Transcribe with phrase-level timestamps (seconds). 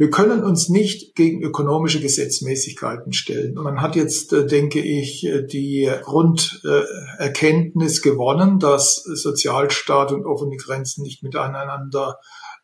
[0.00, 3.52] Wir können uns nicht gegen ökonomische Gesetzmäßigkeiten stellen.
[3.52, 11.02] Man hat jetzt, äh, denke ich, äh, die Grunderkenntnis gewonnen, dass Sozialstaat und offene Grenzen
[11.02, 12.18] nicht miteinander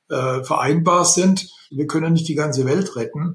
[0.08, 1.50] äh, vereinbar sind.
[1.70, 3.34] Wir können nicht die ganze Welt retten,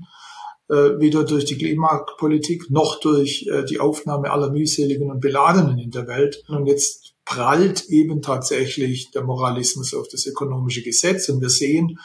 [0.68, 6.46] weder durch die Klimapolitik noch durch die Aufnahme aller mühseligen und Beladenen in der Welt.
[6.48, 11.28] Und jetzt prallt eben tatsächlich der Moralismus auf das ökonomische Gesetz.
[11.28, 12.00] Und wir sehen,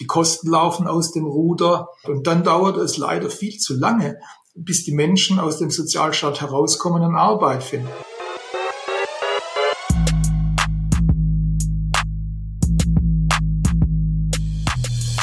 [0.00, 4.18] die Kosten laufen aus dem Ruder und dann dauert es leider viel zu lange,
[4.54, 7.88] bis die Menschen aus dem Sozialstaat herauskommen und Arbeit finden.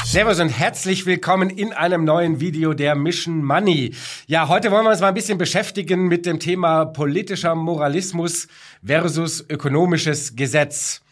[0.04, 3.94] Servus und herzlich willkommen in einem neuen Video der Mission Money.
[4.26, 8.48] Ja, heute wollen wir uns mal ein bisschen beschäftigen mit dem Thema politischer Moralismus
[8.82, 11.02] versus ökonomisches Gesetz.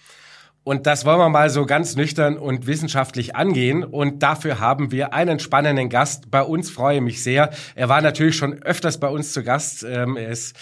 [0.64, 3.84] Und das wollen wir mal so ganz nüchtern und wissenschaftlich angehen.
[3.84, 6.30] Und dafür haben wir einen spannenden Gast.
[6.30, 7.50] Bei uns freue ich mich sehr.
[7.74, 9.84] Er war natürlich schon öfters bei uns zu Gast.
[9.84, 10.56] Ähm, er ist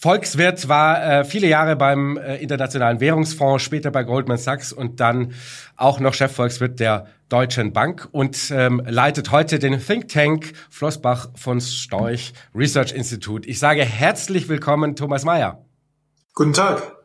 [0.00, 5.34] Volkswirt, war äh, viele Jahre beim äh, Internationalen Währungsfonds, später bei Goldman Sachs und dann
[5.76, 11.60] auch noch Chefvolkswirt der Deutschen Bank und ähm, leitet heute den Think Tank Flossbach von
[11.60, 13.48] Storch Research Institute.
[13.48, 15.64] Ich sage herzlich willkommen, Thomas Mayer.
[16.32, 16.97] Guten Tag.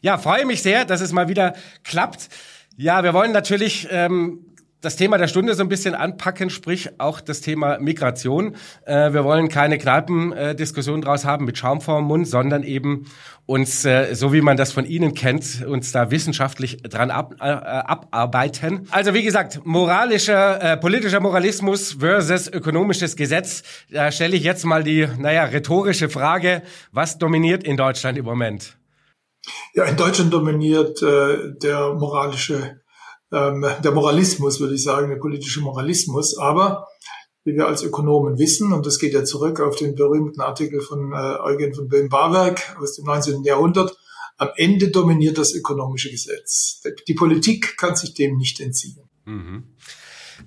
[0.00, 2.28] Ja, freue mich sehr, dass es mal wieder klappt.
[2.76, 4.46] Ja, wir wollen natürlich ähm,
[4.80, 8.56] das Thema der Stunde so ein bisschen anpacken, sprich auch das Thema Migration.
[8.86, 13.04] Äh, wir wollen keine Kneipendiskussion äh, draus haben mit Schaum vorm Mund, sondern eben
[13.44, 17.44] uns, äh, so wie man das von Ihnen kennt, uns da wissenschaftlich dran ab, äh,
[17.44, 18.88] abarbeiten.
[18.90, 23.62] Also wie gesagt, moralischer, äh, politischer Moralismus versus ökonomisches Gesetz.
[23.90, 26.62] Da stelle ich jetzt mal die, naja, rhetorische Frage,
[26.92, 28.79] was dominiert in Deutschland im Moment?
[29.74, 32.80] Ja, in Deutschland dominiert äh, der moralische,
[33.32, 36.36] ähm, der Moralismus, würde ich sagen, der politische Moralismus.
[36.36, 36.88] Aber
[37.44, 41.12] wie wir als Ökonomen wissen, und das geht ja zurück auf den berühmten Artikel von
[41.12, 43.44] äh, Eugen von Böhm-Barwerk aus dem 19.
[43.44, 43.96] Jahrhundert,
[44.36, 46.82] am Ende dominiert das ökonomische Gesetz.
[47.06, 49.08] Die Politik kann sich dem nicht entziehen.
[49.26, 49.76] Mhm.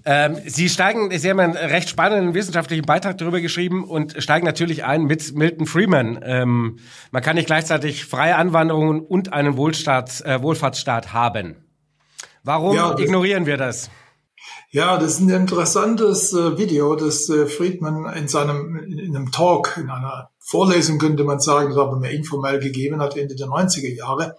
[0.05, 4.83] Ähm, Sie steigen, Sie haben einen recht spannenden wissenschaftlichen Beitrag darüber geschrieben und steigen natürlich
[4.83, 6.19] ein mit Milton Freeman.
[6.23, 6.79] Ähm,
[7.11, 11.55] man kann nicht gleichzeitig freie Anwanderung und einen Wohlstaat, äh, Wohlfahrtsstaat haben.
[12.43, 13.89] Warum ja, ignorieren wir das?
[14.69, 19.77] Ja, das ist ein interessantes äh, Video, das äh, Friedman in seinem in einem Talk,
[19.77, 23.93] in einer Vorlesung könnte man sagen, das aber mehr informell gegeben hat Ende der 90er
[23.93, 24.35] Jahre,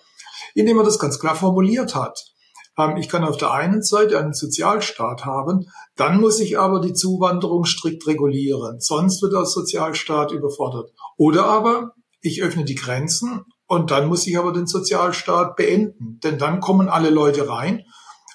[0.55, 2.34] in dem er das ganz klar formuliert hat.
[2.79, 6.93] Ähm, ich kann auf der einen Seite einen Sozialstaat haben, dann muss ich aber die
[6.93, 10.93] Zuwanderung strikt regulieren, sonst wird der Sozialstaat überfordert.
[11.17, 16.39] Oder aber ich öffne die Grenzen und dann muss ich aber den Sozialstaat beenden, denn
[16.39, 17.83] dann kommen alle Leute rein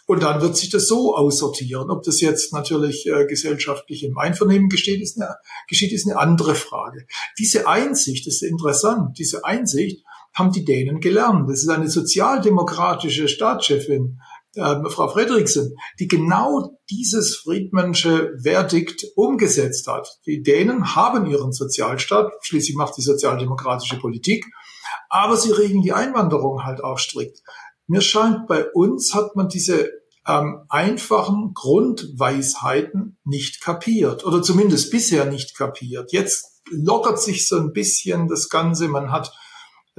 [0.10, 1.92] und dann wird sich das so aussortieren.
[1.92, 5.36] Ob das jetzt natürlich äh, gesellschaftlich im Einvernehmen geschieht ist, eine,
[5.68, 7.06] geschieht, ist eine andere Frage.
[7.38, 11.50] Diese Einsicht, ist interessant, diese Einsicht haben die Dänen gelernt.
[11.50, 14.20] Das ist eine sozialdemokratische Staatschefin,
[14.56, 20.20] äh, Frau Fredriksen, die genau dieses Friedmansche Verdikt umgesetzt hat.
[20.26, 24.46] Die Dänen haben ihren Sozialstaat, schließlich macht die sozialdemokratische Politik,
[25.10, 27.42] aber sie regeln die Einwanderung halt auch strikt.
[27.88, 29.90] Mir scheint, bei uns hat man diese
[30.28, 36.12] ähm, einfachen Grundweisheiten nicht kapiert oder zumindest bisher nicht kapiert.
[36.12, 38.88] Jetzt lockert sich so ein bisschen das Ganze.
[38.88, 39.34] Man hat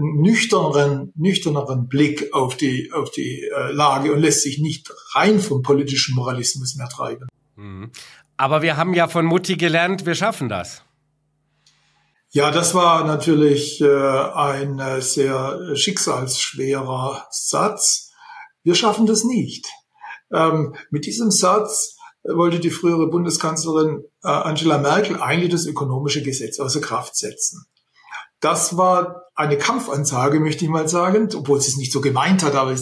[0.01, 5.63] nüchterneren, nüchterneren Blick auf die, auf die äh, Lage und lässt sich nicht rein vom
[5.63, 7.29] politischen Moralismus mehr treiben.
[7.57, 7.91] Mhm.
[8.37, 10.83] Aber wir haben ja von Mutti gelernt, wir schaffen das.
[12.31, 18.13] Ja, das war natürlich äh, ein äh, sehr schicksalsschwerer Satz.
[18.63, 19.67] Wir schaffen das nicht.
[20.33, 26.61] Ähm, mit diesem Satz wollte die frühere Bundeskanzlerin äh, Angela Merkel eigentlich das ökonomische Gesetz
[26.61, 27.67] außer Kraft setzen.
[28.41, 32.55] Das war eine Kampfansage, möchte ich mal sagen, obwohl sie es nicht so gemeint hat,
[32.55, 32.75] aber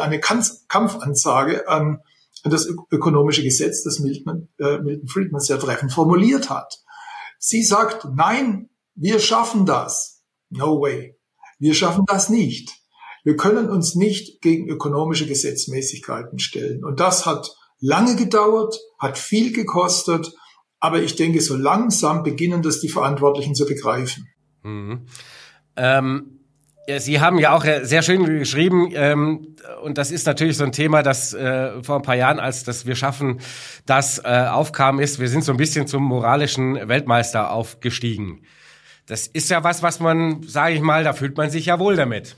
[0.00, 2.00] eine Kampfansage an,
[2.44, 6.80] das ökonomische Gesetz, das Milton, äh, Milton Friedman sehr treffend formuliert hat.
[7.38, 10.22] Sie sagt, nein, wir schaffen das.
[10.50, 11.16] No way.
[11.58, 12.70] Wir schaffen das nicht.
[13.24, 16.84] Wir können uns nicht gegen ökonomische Gesetzmäßigkeiten stellen.
[16.84, 20.34] Und das hat lange gedauert, hat viel gekostet,
[20.80, 24.28] aber ich denke, so langsam beginnen das die Verantwortlichen zu begreifen.
[24.62, 25.06] Mhm.
[25.76, 26.38] Ähm,
[26.98, 30.72] Sie haben ja auch äh, sehr schön geschrieben, ähm, und das ist natürlich so ein
[30.72, 33.40] Thema, das äh, vor ein paar Jahren, als das wir schaffen,
[33.86, 38.42] das äh, aufkam, ist, wir sind so ein bisschen zum moralischen Weltmeister aufgestiegen.
[39.06, 41.94] Das ist ja was, was man, sage ich mal, da fühlt man sich ja wohl
[41.94, 42.36] damit.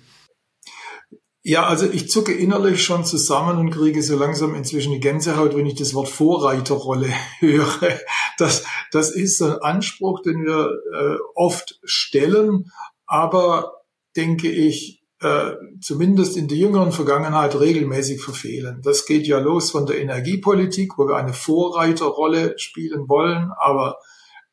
[1.46, 5.66] Ja, also ich zucke innerlich schon zusammen und kriege so langsam inzwischen die Gänsehaut, wenn
[5.66, 8.00] ich das Wort Vorreiterrolle höre.
[8.38, 12.70] Das, das ist ein Anspruch, den wir äh, oft stellen,
[13.04, 13.82] aber
[14.16, 15.52] denke ich, äh,
[15.82, 18.80] zumindest in der jüngeren Vergangenheit regelmäßig verfehlen.
[18.82, 23.98] Das geht ja los von der Energiepolitik, wo wir eine Vorreiterrolle spielen wollen, aber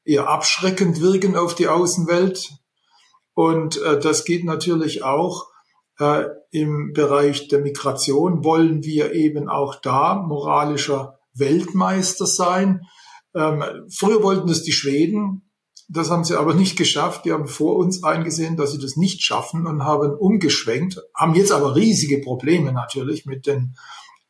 [0.03, 2.51] eher abschreckend wirken auf die Außenwelt.
[3.33, 5.47] Und äh, das geht natürlich auch
[5.97, 8.43] äh, im Bereich der Migration.
[8.43, 12.81] Wollen wir eben auch da moralischer Weltmeister sein?
[13.33, 15.49] Ähm, früher wollten es die Schweden.
[15.87, 17.25] Das haben sie aber nicht geschafft.
[17.25, 21.51] Die haben vor uns eingesehen, dass sie das nicht schaffen und haben umgeschwenkt, haben jetzt
[21.51, 23.75] aber riesige Probleme natürlich mit den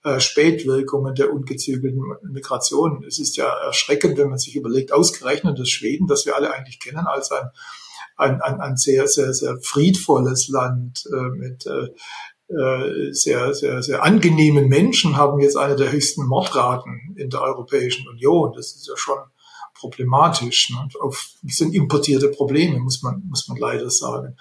[0.04, 2.02] äh, Spätwirkungen der ungezügelten
[2.32, 3.04] Migration.
[3.08, 6.80] Es ist ja erschreckend, wenn man sich überlegt, ausgerechnet das Schweden, das wir alle eigentlich
[6.80, 7.50] kennen als ein
[8.22, 11.90] ein, ein, ein sehr, sehr, sehr friedvolles Land äh, mit äh,
[12.54, 18.08] äh, sehr, sehr, sehr angenehmen Menschen, haben jetzt eine der höchsten Mordraten in der Europäischen
[18.10, 18.52] Union.
[18.54, 19.18] Das ist ja schon
[19.74, 20.70] problematisch.
[20.70, 20.88] Ne?
[21.00, 24.36] Auf, sind importierte Probleme, muss man, muss man leider sagen.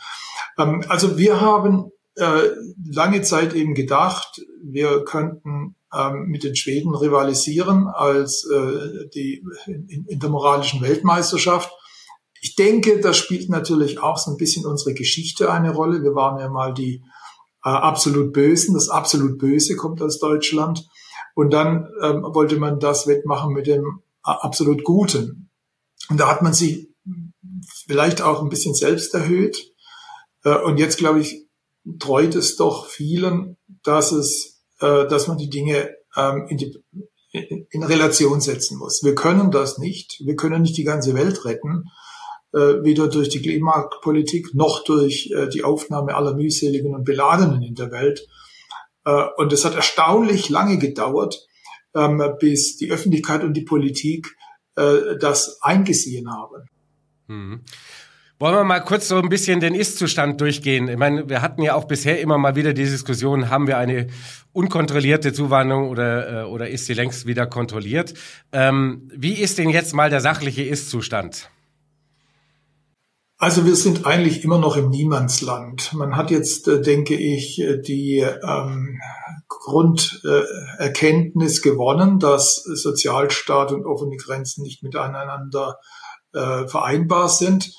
[0.59, 2.49] Ähm, also wir haben äh,
[2.91, 10.05] lange Zeit eben gedacht, wir könnten ähm, mit den Schweden rivalisieren als äh, die in,
[10.07, 11.71] in der moralischen Weltmeisterschaft.
[12.41, 16.03] Ich denke, da spielt natürlich auch so ein bisschen unsere Geschichte eine Rolle.
[16.03, 17.03] Wir waren ja mal die
[17.65, 18.75] äh, absolut Bösen.
[18.75, 20.89] Das absolut Böse kommt aus Deutschland.
[21.35, 23.85] Und dann ähm, wollte man das wettmachen mit dem
[24.27, 25.51] äh, absolut Guten.
[26.09, 26.89] Und da hat man sich
[27.87, 29.73] vielleicht auch ein bisschen selbst erhöht.
[30.45, 31.47] Äh, und jetzt, glaube ich,
[31.99, 36.83] treut es doch vielen, dass es, äh, dass man die Dinge ähm, in, die,
[37.33, 39.03] in Relation setzen muss.
[39.03, 40.23] Wir können das nicht.
[40.25, 41.85] Wir können nicht die ganze Welt retten
[42.53, 47.75] äh, weder durch die Klimapolitik noch durch äh, die Aufnahme aller mühseligen und Beladenen in
[47.75, 48.27] der Welt.
[49.05, 51.47] Äh, und es hat erstaunlich lange gedauert,
[51.95, 54.37] ähm, bis die Öffentlichkeit und die Politik
[54.77, 56.67] äh, das eingesehen haben.
[57.29, 57.63] Mhm.
[58.41, 60.89] Wollen wir mal kurz so ein bisschen den Ist-Zustand durchgehen?
[60.89, 64.07] Ich meine, wir hatten ja auch bisher immer mal wieder die Diskussion, haben wir eine
[64.53, 68.15] unkontrollierte Zuwanderung oder, äh, oder ist sie längst wieder kontrolliert?
[68.53, 71.51] Ähm, wie ist denn jetzt mal der sachliche Ist-Zustand?
[73.43, 75.95] Also wir sind eigentlich immer noch im Niemandsland.
[75.95, 79.01] Man hat jetzt, äh, denke ich, äh, die ähm,
[79.49, 85.79] Grunderkenntnis gewonnen, dass Sozialstaat und offene Grenzen nicht miteinander
[86.35, 87.73] äh, vereinbar sind.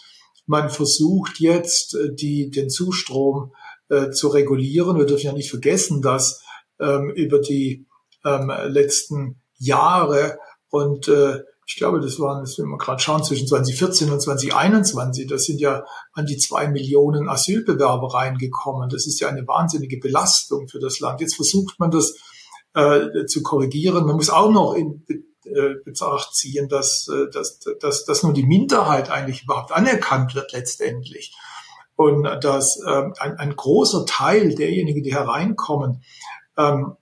[0.47, 3.53] Man versucht jetzt, äh, die, den Zustrom
[3.89, 4.97] äh, zu regulieren.
[4.97, 6.41] Wir dürfen ja nicht vergessen, dass
[6.79, 7.85] ähm, über die
[8.25, 10.39] ähm, letzten Jahre
[10.71, 11.41] und äh,
[11.71, 15.61] ich glaube, das waren, das wenn wir gerade schauen, zwischen 2014 und 2021, das sind
[15.61, 18.89] ja an die zwei Millionen Asylbewerber reingekommen.
[18.89, 21.21] Das ist ja eine wahnsinnige Belastung für das Land.
[21.21, 22.17] Jetzt versucht man das
[22.73, 24.05] äh, zu korrigieren.
[24.05, 25.05] Man muss auch noch in
[25.45, 30.51] äh, Betracht ziehen, dass, äh, dass, dass, dass nur die Minderheit eigentlich überhaupt anerkannt wird
[30.51, 31.33] letztendlich.
[31.95, 36.03] Und dass äh, ein, ein großer Teil derjenigen, die hereinkommen,
[36.57, 36.97] ähm,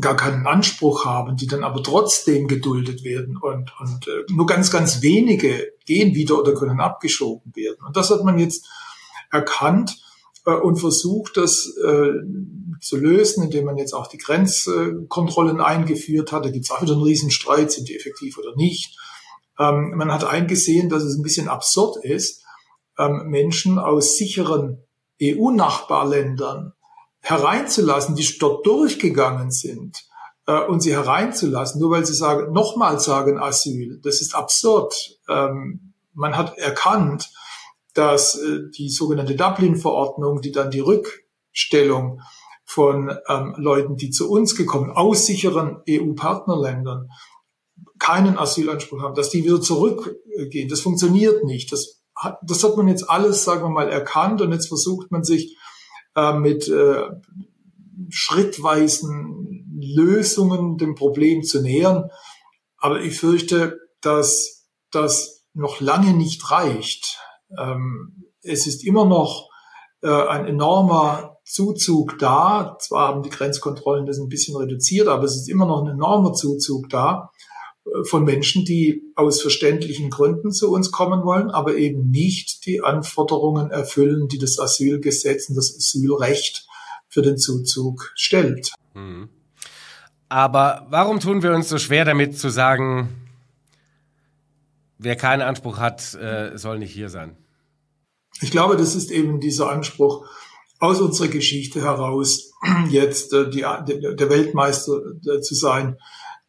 [0.00, 4.70] gar keinen Anspruch haben, die dann aber trotzdem geduldet werden und, und äh, nur ganz,
[4.70, 7.84] ganz wenige gehen wieder oder können abgeschoben werden.
[7.86, 8.66] Und das hat man jetzt
[9.30, 9.98] erkannt
[10.46, 12.12] äh, und versucht, das äh,
[12.80, 16.44] zu lösen, indem man jetzt auch die Grenzkontrollen eingeführt hat.
[16.44, 18.98] Da gibt es auch wieder einen Riesenstreit, sind die effektiv oder nicht.
[19.58, 22.44] Ähm, man hat eingesehen, dass es ein bisschen absurd ist,
[22.98, 24.84] ähm, Menschen aus sicheren
[25.22, 26.72] EU-Nachbarländern
[27.22, 30.04] hereinzulassen, die dort durchgegangen sind,
[30.46, 35.18] äh, und sie hereinzulassen, nur weil sie sagen, nochmal sagen Asyl, das ist absurd.
[35.28, 37.30] Ähm, man hat erkannt,
[37.94, 42.20] dass äh, die sogenannte Dublin-Verordnung, die dann die Rückstellung
[42.64, 47.08] von ähm, Leuten, die zu uns gekommen, aus sicheren EU-Partnerländern,
[47.98, 50.68] keinen Asylanspruch haben, dass die wieder zurückgehen.
[50.68, 51.70] Das funktioniert nicht.
[51.70, 55.22] Das hat, das hat man jetzt alles, sagen wir mal, erkannt und jetzt versucht man
[55.22, 55.56] sich
[56.16, 57.04] äh, mit äh,
[58.10, 62.10] schrittweisen Lösungen dem Problem zu nähern.
[62.78, 67.18] Aber ich fürchte, dass das noch lange nicht reicht.
[67.58, 69.48] Ähm, es ist immer noch
[70.02, 72.76] äh, ein enormer Zuzug da.
[72.80, 76.32] Zwar haben die Grenzkontrollen das ein bisschen reduziert, aber es ist immer noch ein enormer
[76.32, 77.30] Zuzug da
[78.04, 83.70] von Menschen, die aus verständlichen Gründen zu uns kommen wollen, aber eben nicht die Anforderungen
[83.70, 86.66] erfüllen, die das Asylgesetz und das Asylrecht
[87.08, 88.72] für den Zuzug stellt.
[88.94, 89.28] Mhm.
[90.28, 93.10] Aber warum tun wir uns so schwer damit zu sagen,
[94.98, 97.36] wer keinen Anspruch hat, äh, soll nicht hier sein?
[98.40, 100.26] Ich glaube, das ist eben dieser Anspruch
[100.78, 102.50] aus unserer Geschichte heraus
[102.88, 105.98] jetzt äh, die, der Weltmeister äh, zu sein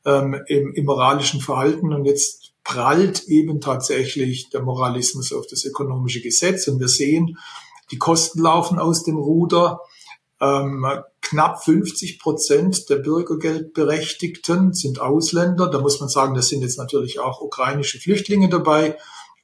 [0.06, 1.94] ähm, im, im moralischen Verhalten.
[1.94, 6.68] Und jetzt prallt eben tatsächlich der Moralismus auf das ökonomische Gesetz.
[6.68, 7.38] Und wir sehen,
[7.92, 9.82] die Kosten laufen aus dem Ruder.
[10.40, 10.86] Ähm,
[11.22, 15.70] knapp 50 Prozent der Bürgergeldberechtigten sind Ausländer.
[15.70, 18.98] Da muss man sagen, das sind jetzt natürlich auch ukrainische Flüchtlinge dabei,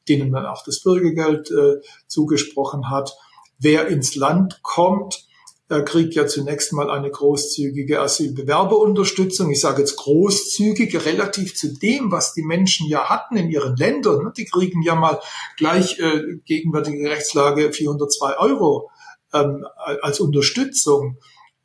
[0.08, 3.16] denen man auch das Bürgergeld äh, zugesprochen hat.
[3.60, 5.29] Wer ins Land kommt,
[5.70, 9.52] kriegt ja zunächst mal eine großzügige Asylbewerberunterstützung.
[9.52, 14.34] Ich sage jetzt großzügig, relativ zu dem, was die Menschen ja hatten in ihren Ländern.
[14.36, 15.20] Die kriegen ja mal
[15.58, 18.90] gleich äh, gegenwärtige Rechtslage 402 Euro
[19.32, 19.66] ähm,
[20.02, 21.18] als Unterstützung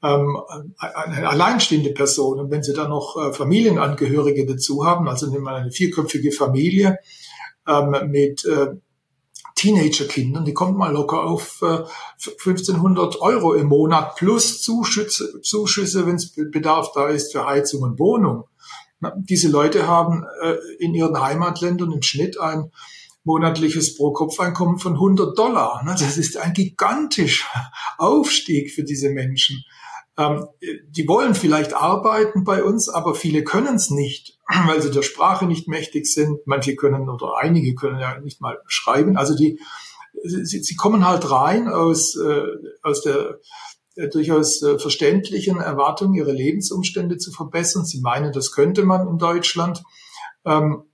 [0.03, 0.37] ähm,
[0.79, 2.39] eine alleinstehende Person.
[2.39, 6.99] Und wenn Sie dann noch äh, Familienangehörige dazu haben, also nehmen wir eine vierköpfige Familie
[7.67, 8.67] ähm, mit äh,
[9.55, 11.85] Teenagerkindern, die kommt mal locker auf äh,
[12.27, 17.99] 1500 Euro im Monat plus Zuschüsse, Zuschüsse wenn es Bedarf da ist für Heizung und
[17.99, 18.45] Wohnung.
[19.01, 22.71] Na, diese Leute haben äh, in ihren Heimatländern im Schnitt ein
[23.23, 25.83] monatliches Pro-Kopf-Einkommen von 100 Dollar.
[25.87, 29.65] Das ist ein gigantischer Aufstieg für diese Menschen.
[30.17, 30.47] Ähm,
[30.89, 34.34] die wollen vielleicht arbeiten bei uns, aber viele können es nicht,
[34.67, 36.47] weil sie der Sprache nicht mächtig sind.
[36.47, 39.17] Manche können oder einige können ja nicht mal schreiben.
[39.17, 39.59] Also die,
[40.23, 42.43] sie, sie kommen halt rein aus, äh,
[42.83, 43.41] aus der
[43.97, 47.85] äh, durchaus äh, verständlichen Erwartung, ihre Lebensumstände zu verbessern.
[47.85, 49.83] Sie meinen, das könnte man in Deutschland.
[50.45, 50.85] Ähm,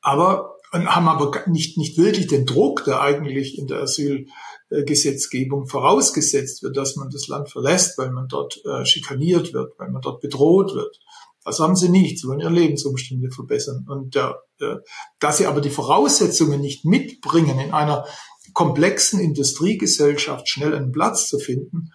[0.00, 6.76] aber haben aber nicht, nicht wirklich den Druck, der eigentlich in der Asylgesetzgebung vorausgesetzt wird,
[6.76, 10.74] dass man das Land verlässt, weil man dort äh, schikaniert wird, weil man dort bedroht
[10.74, 10.98] wird.
[11.46, 12.18] Das haben sie nicht.
[12.18, 13.86] Sie wollen ihre Lebensumstände verbessern.
[13.88, 14.74] Und äh,
[15.20, 18.04] dass sie aber die Voraussetzungen nicht mitbringen, in einer
[18.52, 21.90] komplexen Industriegesellschaft schnell einen Platz zu finden,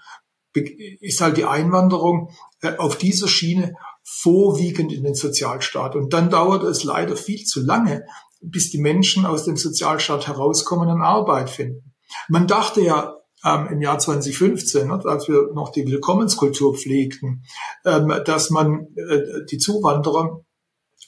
[0.54, 2.30] ist halt die Einwanderung
[2.62, 5.96] äh, auf dieser Schiene vorwiegend in den Sozialstaat.
[5.96, 8.06] Und dann dauert es leider viel zu lange,
[8.42, 11.94] bis die Menschen aus dem Sozialstaat herauskommen und Arbeit finden.
[12.30, 17.44] Man dachte ja ähm, im Jahr 2015, ne, als wir noch die Willkommenskultur pflegten,
[17.86, 20.42] ähm, dass man äh, die Zuwanderer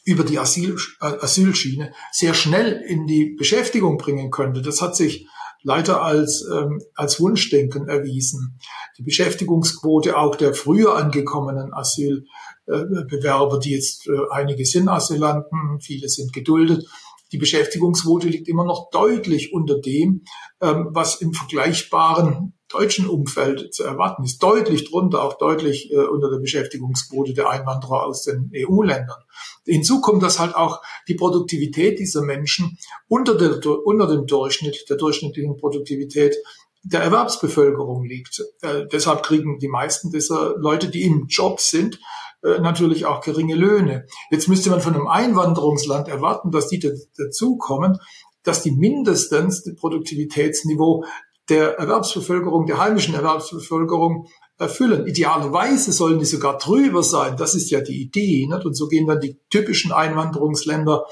[0.06, 4.62] über die Asyl, äh, Asylschiene sehr schnell in die Beschäftigung bringen könnte.
[4.62, 5.28] Das hat sich
[5.64, 8.60] leider als, ähm, als Wunschdenken erwiesen.
[8.98, 16.34] Die Beschäftigungsquote auch der früher angekommenen Asylbewerber, die jetzt äh, einige sind Asylanten, viele sind
[16.34, 16.86] geduldet,
[17.34, 20.24] die Beschäftigungsquote liegt immer noch deutlich unter dem,
[20.62, 24.42] ähm, was im vergleichbaren deutschen Umfeld zu erwarten ist.
[24.42, 29.20] Deutlich drunter, auch deutlich äh, unter der Beschäftigungsquote der Einwanderer aus den EU-Ländern.
[29.66, 34.98] Hinzu kommt, dass halt auch die Produktivität dieser Menschen unter, der, unter dem Durchschnitt, der
[34.98, 36.36] durchschnittlichen Produktivität
[36.84, 38.44] der Erwerbsbevölkerung liegt.
[38.62, 42.00] Äh, deshalb kriegen die meisten dieser Leute, die im Job sind,
[42.44, 44.06] äh, natürlich auch geringe Löhne.
[44.30, 46.80] Jetzt müsste man von einem Einwanderungsland erwarten, dass die
[47.18, 48.00] dazukommen,
[48.44, 51.06] dass die mindestens das Produktivitätsniveau
[51.50, 55.08] der Erwerbsbevölkerung, der heimischen Erwerbsbevölkerung erfüllen.
[55.08, 57.36] Idealerweise sollen die sogar drüber sein.
[57.38, 58.48] Das ist ja die Idee.
[58.48, 58.66] Nicht?
[58.66, 61.06] Und so gehen dann die typischen Einwanderungsländer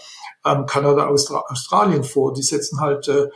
[0.45, 2.33] ähm, Kanada, Austra Australien vor.
[2.33, 3.27] Die setzen halt äh,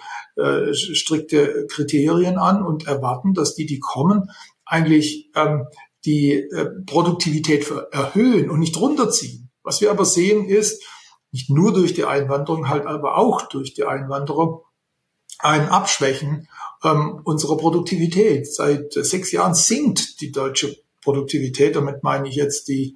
[0.41, 4.29] äh, strikte Kriterien an und erwarten, dass die, die kommen,
[4.65, 5.67] eigentlich ähm,
[6.05, 9.49] die äh, Produktivität erhöhen und nicht runterziehen.
[9.63, 10.83] Was wir aber sehen ist,
[11.31, 14.61] nicht nur durch die Einwanderung, halt aber auch durch die Einwanderung,
[15.39, 16.47] ein Abschwächen
[16.83, 18.47] ähm, unserer Produktivität.
[18.53, 21.75] Seit sechs Jahren sinkt die deutsche Produktivität.
[21.75, 22.95] Damit meine ich jetzt die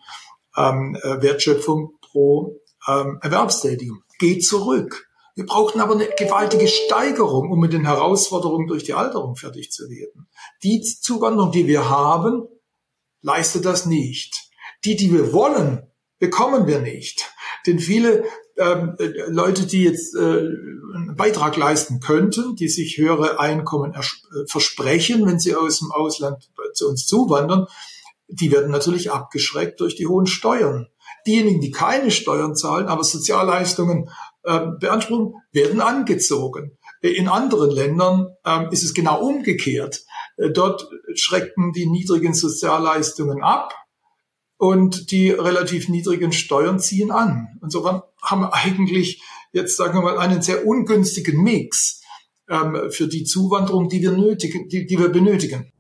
[0.56, 4.04] ähm, äh, Wertschöpfung pro ähm, Erwerbstätigen.
[4.20, 5.10] Geht zurück.
[5.36, 9.90] Wir brauchten aber eine gewaltige Steigerung, um mit den Herausforderungen durch die Alterung fertig zu
[9.90, 10.28] werden.
[10.64, 12.48] Die Zuwanderung, die wir haben,
[13.22, 14.50] leistet das nicht.
[14.86, 15.84] Die, die wir wollen,
[16.20, 17.32] bekommen wir nicht.
[17.66, 18.24] Denn viele
[18.58, 18.96] ähm,
[19.28, 24.02] Leute, die jetzt äh, einen Beitrag leisten könnten, die sich höhere Einkommen äh,
[24.48, 27.68] versprechen, wenn sie aus dem Ausland zu uns zuwandern,
[28.28, 30.88] die werden natürlich abgeschreckt durch die hohen Steuern.
[31.26, 34.10] Diejenigen, die keine Steuern zahlen, aber Sozialleistungen
[34.44, 36.78] äh, beanspruchen, werden angezogen.
[37.02, 40.04] In anderen Ländern ähm, ist es genau umgekehrt.
[40.40, 43.76] Äh, dort schreckten die niedrigen Sozialleistungen ab
[44.58, 47.60] und die relativ niedrigen Steuern ziehen an.
[47.62, 52.02] Insofern haben wir eigentlich jetzt, sagen wir mal, einen sehr ungünstigen Mix
[52.50, 55.72] ähm, für die Zuwanderung, die wir, nötigen, die, die wir benötigen.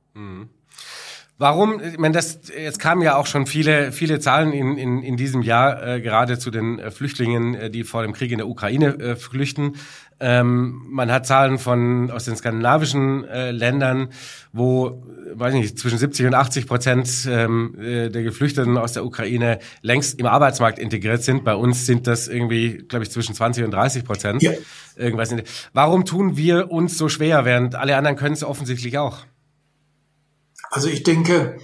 [1.39, 1.81] Warum?
[1.81, 5.41] Ich meine, das jetzt kamen ja auch schon viele viele Zahlen in in, in diesem
[5.41, 8.99] Jahr äh, gerade zu den äh, Flüchtlingen, äh, die vor dem Krieg in der Ukraine
[8.99, 9.75] äh, flüchten.
[10.19, 14.09] Ähm, man hat Zahlen von aus den skandinavischen äh, Ländern,
[14.51, 15.01] wo
[15.33, 20.19] weiß nicht zwischen 70 und 80 Prozent ähm, äh, der Geflüchteten aus der Ukraine längst
[20.19, 21.45] im Arbeitsmarkt integriert sind.
[21.45, 24.41] Bei uns sind das irgendwie, glaube ich, zwischen 20 und 30 Prozent.
[24.41, 24.51] Ja.
[24.97, 25.33] Irgendwas.
[25.71, 29.19] Warum tun wir uns so schwer, während alle anderen können es offensichtlich auch?
[30.69, 31.57] Also ich denke,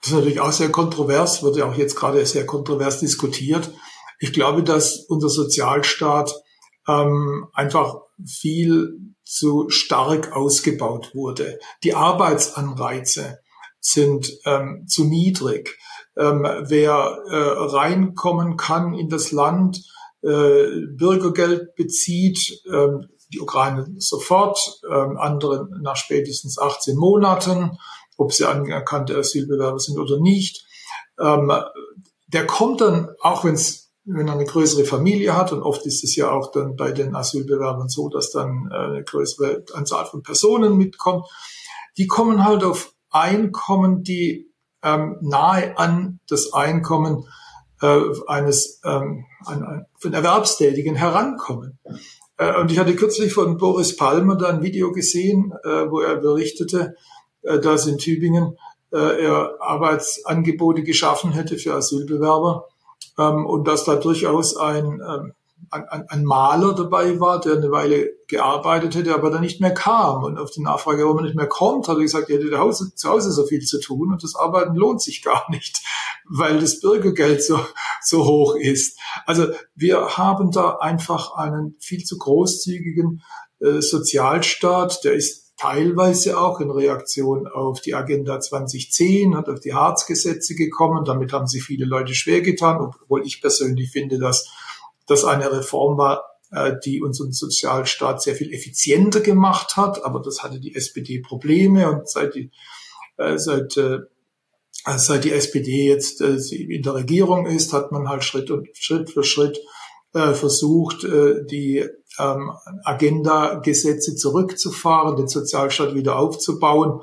[0.00, 3.72] das ist natürlich auch sehr kontrovers, wird ja auch jetzt gerade sehr kontrovers diskutiert.
[4.18, 6.34] Ich glaube, dass unser Sozialstaat
[6.88, 11.58] ähm, einfach viel zu stark ausgebaut wurde.
[11.84, 13.38] Die Arbeitsanreize
[13.80, 15.78] sind ähm, zu niedrig.
[16.16, 19.82] Ähm, wer äh, reinkommen kann in das Land,
[20.22, 27.78] äh, Bürgergeld bezieht, ähm, die Ukraine sofort, ähm, andere nach spätestens 18 Monaten
[28.22, 30.64] ob sie anerkannte Asylbewerber sind oder nicht.
[31.20, 31.52] Ähm,
[32.26, 36.16] der kommt dann, auch wenn's, wenn er eine größere Familie hat, und oft ist es
[36.16, 40.76] ja auch dann bei den Asylbewerbern so, dass dann äh, eine größere Anzahl von Personen
[40.76, 41.26] mitkommt,
[41.98, 44.50] die kommen halt auf Einkommen, die
[44.82, 47.28] ähm, nahe an das Einkommen
[47.82, 51.78] äh, eines ähm, ein, von Erwerbstätigen herankommen.
[52.38, 56.16] Äh, und ich hatte kürzlich von Boris Palmer da ein Video gesehen, äh, wo er
[56.16, 56.96] berichtete,
[57.42, 58.56] dass in Tübingen
[58.92, 62.68] äh, er Arbeitsangebote geschaffen hätte für Asylbewerber
[63.18, 65.32] ähm, und dass da durchaus ein, ähm,
[65.70, 70.22] ein, ein Maler dabei war, der eine Weile gearbeitet hätte, aber dann nicht mehr kam.
[70.22, 72.94] Und auf die Nachfrage, warum er nicht mehr kommt, hat er gesagt, er hätte Hause,
[72.94, 75.82] zu Hause so viel zu tun und das Arbeiten lohnt sich gar nicht,
[76.28, 77.58] weil das Bürgergeld so,
[78.02, 78.98] so hoch ist.
[79.24, 83.22] Also wir haben da einfach einen viel zu großzügigen
[83.60, 89.74] äh, Sozialstaat, der ist teilweise auch in Reaktion auf die Agenda 2010 und auf die
[89.74, 91.04] Harz-Gesetze gekommen.
[91.04, 94.50] Damit haben sich viele Leute schwer getan, obwohl ich persönlich finde, dass
[95.06, 100.04] das eine Reform war, äh, die unseren Sozialstaat sehr viel effizienter gemacht hat.
[100.04, 102.50] Aber das hatte die SPD Probleme und seit die,
[103.18, 104.00] äh, seit, äh,
[104.96, 109.22] seit die SPD jetzt in der Regierung ist, hat man halt Schritt und Schritt für
[109.22, 109.60] Schritt
[110.14, 111.88] versucht, die
[112.18, 112.52] ähm,
[112.84, 117.02] Agenda-Gesetze zurückzufahren, den Sozialstaat wieder aufzubauen.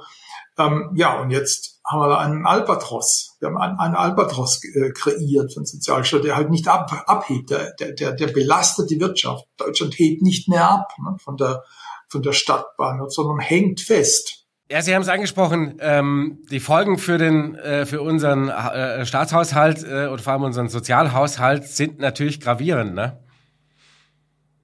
[0.57, 3.35] Ähm, ja, und jetzt haben wir einen Albatros.
[3.39, 7.49] Wir haben einen, einen Albatros äh, kreiert von Sozialstaat, der halt nicht ab, abhebt.
[7.49, 9.45] Der, der, der belastet die Wirtschaft.
[9.57, 11.63] Deutschland hebt nicht mehr ab ne, von, der,
[12.09, 14.45] von der Stadtbahn, sondern hängt fest.
[14.71, 15.77] Ja, Sie haben es angesprochen.
[15.79, 20.69] Ähm, die Folgen für den, äh, für unseren äh, Staatshaushalt äh, oder vor allem unseren
[20.69, 22.93] Sozialhaushalt sind natürlich gravierend.
[22.93, 23.17] Ne?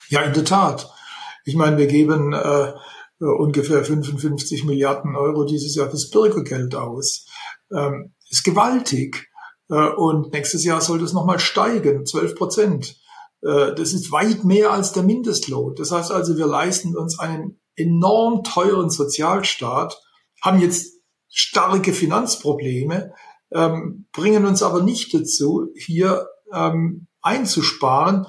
[0.10, 0.92] Ja, in der Tat.
[1.46, 2.74] Ich meine, wir geben äh,
[3.20, 7.26] ungefähr 55 Milliarden Euro dieses Jahr fürs Bürgergeld aus.
[7.72, 9.30] Ähm, ist gewaltig.
[9.70, 12.98] Äh, und nächstes Jahr soll das nochmal steigen, 12 Prozent.
[13.42, 15.76] Äh, das ist weit mehr als der Mindestlohn.
[15.76, 20.00] Das heißt also, wir leisten uns einen enorm teuren Sozialstaat,
[20.42, 23.14] haben jetzt starke Finanzprobleme,
[23.52, 28.28] ähm, bringen uns aber nicht dazu, hier ähm, einzusparen,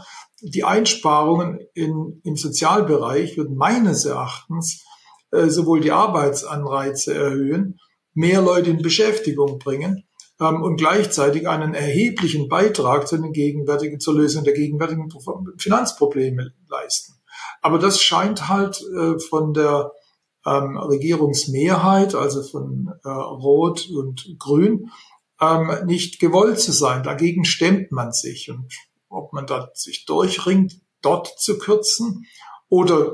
[0.48, 4.84] die Einsparungen in, im Sozialbereich würden meines Erachtens
[5.32, 7.78] äh, sowohl die Arbeitsanreize erhöhen,
[8.14, 10.04] mehr Leute in Beschäftigung bringen
[10.40, 15.08] ähm, und gleichzeitig einen erheblichen Beitrag zu den gegenwärtigen, zur Lösung der gegenwärtigen
[15.58, 17.14] Finanzprobleme leisten.
[17.60, 19.92] Aber das scheint halt äh, von der
[20.46, 24.90] ähm, Regierungsmehrheit, also von äh, Rot und Grün,
[25.40, 27.02] ähm, nicht gewollt zu sein.
[27.02, 28.50] Dagegen stemmt man sich.
[28.50, 28.72] Und
[29.08, 32.26] ob man da sich durchringt, dort zu kürzen
[32.68, 33.12] oder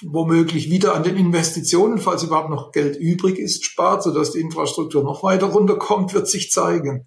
[0.00, 5.04] womöglich wieder an den Investitionen, falls überhaupt noch Geld übrig ist, spart, sodass die Infrastruktur
[5.04, 7.06] noch weiter runterkommt, wird sich zeigen.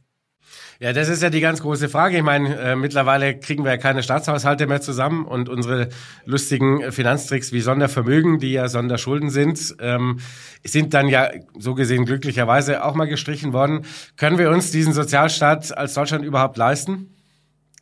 [0.79, 2.17] Ja, das ist ja die ganz große Frage.
[2.17, 5.87] Ich meine, äh, mittlerweile kriegen wir ja keine Staatshaushalte mehr zusammen und unsere
[6.25, 10.19] lustigen Finanztricks wie Sondervermögen, die ja Sonderschulden sind, ähm,
[10.65, 13.85] sind dann ja so gesehen glücklicherweise auch mal gestrichen worden.
[14.17, 17.14] Können wir uns diesen Sozialstaat als Deutschland überhaupt leisten?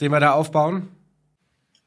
[0.01, 0.89] Den wir da aufbauen?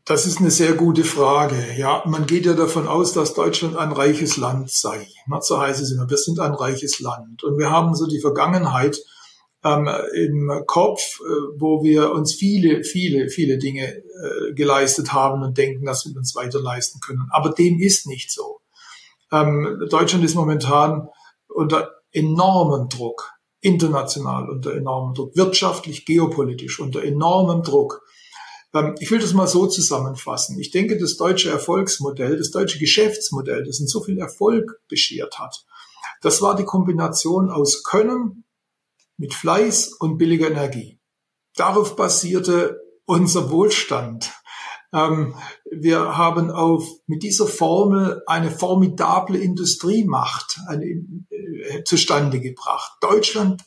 [0.04, 1.56] Das ist eine sehr gute Frage.
[1.76, 5.08] Ja, man geht ja davon aus, dass Deutschland ein reiches Land sei.
[5.40, 6.08] So heißt es immer.
[6.08, 7.42] Wir sind ein reiches Land.
[7.42, 9.02] Und wir haben so die Vergangenheit
[9.64, 15.58] ähm, im Kopf, äh, wo wir uns viele, viele, viele Dinge äh, geleistet haben und
[15.58, 17.28] denken, dass wir uns weiter leisten können.
[17.30, 18.60] Aber dem ist nicht so.
[19.32, 21.08] Ähm, Deutschland ist momentan
[21.48, 23.32] unter enormem Druck
[23.66, 28.02] international unter enormem Druck, wirtschaftlich, geopolitisch unter enormem Druck.
[28.72, 30.59] Ähm, ich will das mal so zusammenfassen.
[30.61, 35.66] Ich denke, das deutsche Erfolgsmodell, das deutsche Geschäftsmodell, das uns so viel Erfolg beschert hat,
[36.22, 38.44] das war die Kombination aus Können
[39.16, 41.00] mit Fleiß und billiger Energie.
[41.57, 44.33] Darauf basierte unser Wohlstand.
[44.92, 45.35] Ähm,
[45.70, 52.92] wir haben auf, mit dieser Formel eine formidable Industriemacht eine, äh, zustande gebracht.
[53.00, 53.64] Deutschland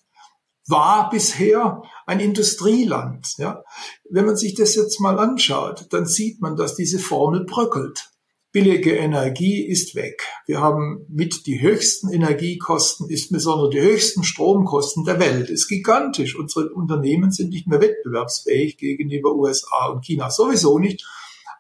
[0.68, 3.34] war bisher ein Industrieland.
[3.38, 3.64] Ja.
[4.10, 8.12] Wenn man sich das jetzt mal anschaut, dann sieht man, dass diese Formel bröckelt.
[8.52, 10.24] Billige Energie ist weg.
[10.48, 15.52] Wir haben mit die höchsten Energiekosten, ist besonders die höchsten Stromkosten der Welt.
[15.52, 16.36] Ist gigantisch.
[16.36, 20.32] Unsere Unternehmen sind nicht mehr wettbewerbsfähig gegenüber USA und China.
[20.32, 21.06] Sowieso nicht.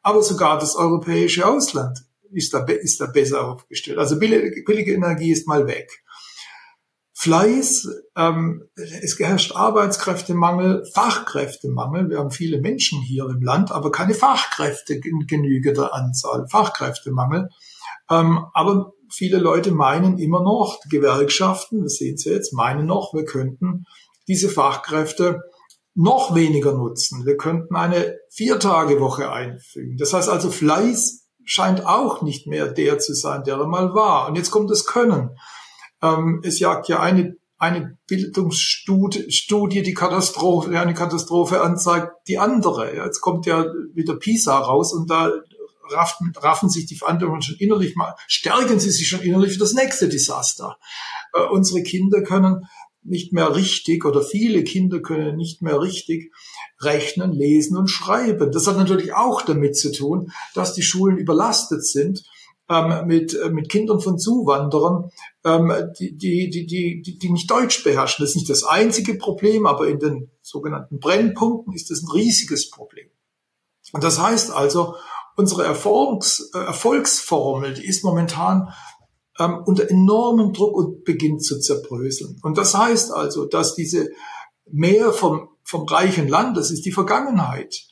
[0.01, 1.99] Aber sogar das europäische Ausland
[2.31, 3.97] ist da, ist da besser aufgestellt.
[3.97, 6.03] Also billige, billige Energie ist mal weg.
[7.13, 7.85] Fleiß,
[8.15, 12.09] ähm, es herrscht Arbeitskräftemangel, Fachkräftemangel.
[12.09, 16.47] Wir haben viele Menschen hier im Land, aber keine Fachkräfte in genügender Anzahl.
[16.47, 17.49] Fachkräftemangel.
[18.09, 23.25] Ähm, aber viele Leute meinen immer noch, Gewerkschaften, wir sehen es jetzt, meinen noch, wir
[23.25, 23.83] könnten
[24.29, 25.41] diese Fachkräfte
[25.95, 27.25] noch weniger nutzen.
[27.25, 29.97] Wir könnten eine Viertagewoche einfügen.
[29.97, 34.27] Das heißt also, Fleiß scheint auch nicht mehr der zu sein, der er mal war.
[34.27, 35.31] Und jetzt kommt das Können.
[36.01, 42.95] Ähm, es jagt ja eine, eine Bildungsstudie, die Katastrophe, eine Katastrophe anzeigt, die andere.
[42.95, 45.31] Jetzt kommt ja wieder PISA raus und da
[45.91, 49.73] raffen, raffen sich die Verantwortlichen schon innerlich mal, stärken sie sich schon innerlich für das
[49.73, 50.77] nächste Desaster.
[51.33, 52.65] Äh, unsere Kinder können
[53.03, 56.33] nicht mehr richtig oder viele Kinder können nicht mehr richtig
[56.81, 58.51] rechnen, lesen und schreiben.
[58.51, 62.23] Das hat natürlich auch damit zu tun, dass die Schulen überlastet sind
[62.69, 65.11] ähm, mit, äh, mit Kindern von Zuwanderern,
[65.43, 68.23] ähm, die, die, die, die, die nicht Deutsch beherrschen.
[68.23, 72.69] Das ist nicht das einzige Problem, aber in den sogenannten Brennpunkten ist das ein riesiges
[72.69, 73.07] Problem.
[73.91, 74.95] Und das heißt also,
[75.35, 78.73] unsere Erfolgs, äh, Erfolgsformel, die ist momentan
[79.39, 82.37] ähm, unter enormem Druck und beginnt zu zerbröseln.
[82.43, 84.09] Und das heißt also, dass diese
[84.69, 87.87] mehr vom, vom reichen Land, das ist die Vergangenheit.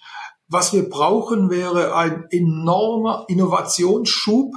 [0.50, 4.54] Was wir brauchen, wäre ein enormer Innovationsschub.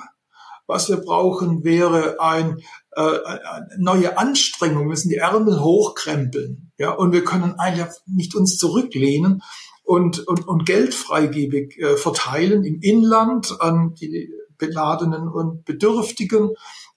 [0.66, 2.61] Was wir brauchen, wäre ein,
[2.92, 4.85] äh, eine neue Anstrengung.
[4.85, 6.70] Wir müssen die Ärmel hochkrempeln.
[6.79, 9.42] Ja, und wir können einfach nicht uns zurücklehnen
[9.83, 16.51] und, und, und Geld freigebig äh, verteilen im Inland an die Beladenen und Bedürftigen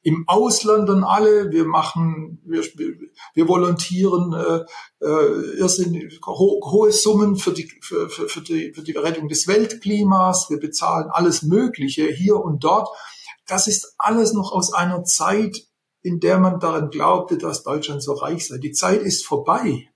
[0.03, 1.51] im Ausland dann alle.
[1.51, 2.63] Wir machen, wir,
[3.33, 8.83] wir volontieren äh, äh, irrsinnig ho hohe Summen für die, für, für, für, die, für
[8.83, 10.49] die Rettung des Weltklimas.
[10.49, 12.89] Wir bezahlen alles Mögliche hier und dort.
[13.47, 15.57] Das ist alles noch aus einer Zeit,
[16.01, 18.57] in der man daran glaubte, dass Deutschland so reich sei.
[18.57, 19.89] Die Zeit ist vorbei.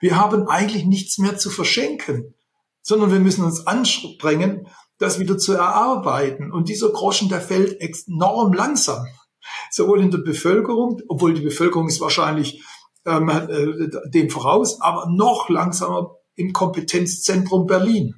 [0.00, 2.34] Wir haben eigentlich nichts mehr zu verschenken,
[2.82, 6.52] sondern wir müssen uns anstrengen, das wieder zu erarbeiten.
[6.52, 9.06] Und dieser Groschen, der fällt enorm langsam
[9.70, 12.62] sowohl in der Bevölkerung, obwohl die Bevölkerung ist wahrscheinlich
[13.06, 18.14] ähm, äh, dem voraus, aber noch langsamer im Kompetenzzentrum Berlin.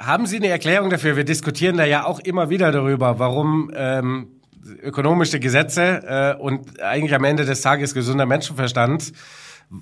[0.00, 1.16] Haben Sie eine Erklärung dafür?
[1.16, 4.40] Wir diskutieren da ja auch immer wieder darüber, warum ähm,
[4.82, 9.12] ökonomische Gesetze äh, und eigentlich am Ende des Tages gesunder Menschenverstand,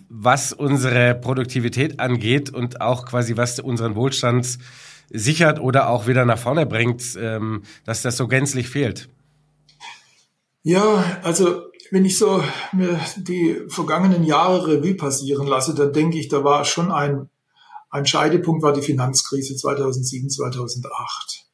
[0.08, 4.58] was unsere Produktivität angeht und auch quasi was unseren Wohlstand
[5.10, 9.08] sichert oder auch wieder nach vorne bringt, ähm, dass das so gänzlich fehlt.
[10.62, 12.42] Ja, also wenn ich so
[12.72, 17.30] mir die vergangenen Jahre Revue passieren lasse, dann denke ich, da war schon ein,
[17.90, 21.46] ein Scheidepunkt, war die Finanzkrise 2007, 2008.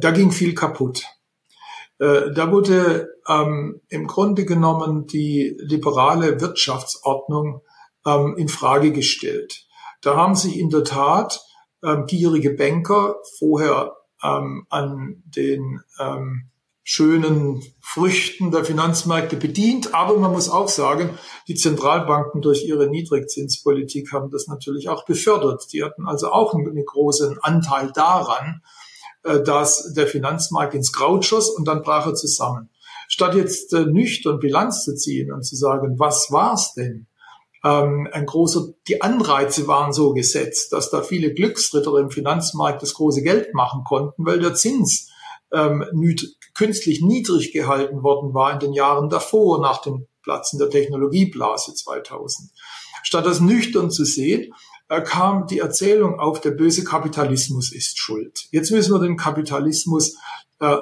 [0.00, 1.04] Da ging viel kaputt.
[1.98, 7.60] Äh, da wurde ähm, im Grunde genommen die liberale Wirtschaftsordnung
[8.06, 9.66] ähm, in Frage gestellt.
[10.00, 11.42] Da haben sich in der Tat
[11.84, 16.50] ähm, gierige Banker vorher ähm, an den ähm,
[16.82, 19.94] schönen Früchten der Finanzmärkte bedient.
[19.94, 25.64] Aber man muss auch sagen, die Zentralbanken durch ihre Niedrigzinspolitik haben das natürlich auch befördert.
[25.72, 28.62] Die hatten also auch einen großen Anteil daran,
[29.22, 32.70] äh, dass der Finanzmarkt ins Kraut schoss und dann brach er zusammen.
[33.08, 37.06] Statt jetzt äh, nüchtern Bilanz zu ziehen und zu sagen, was war's denn?
[37.62, 42.94] Ähm, ein großer, die Anreize waren so gesetzt, dass da viele Glücksritter im Finanzmarkt das
[42.94, 45.10] große Geld machen konnten, weil der Zins
[45.52, 45.84] ähm,
[46.54, 52.50] künstlich niedrig gehalten worden war in den Jahren davor, nach dem Platzen der Technologieblase 2000.
[53.02, 54.52] Statt das nüchtern zu sehen,
[54.88, 58.48] äh, kam die Erzählung auf, der böse Kapitalismus ist schuld.
[58.50, 60.16] Jetzt müssen wir den Kapitalismus
[60.60, 60.76] äh,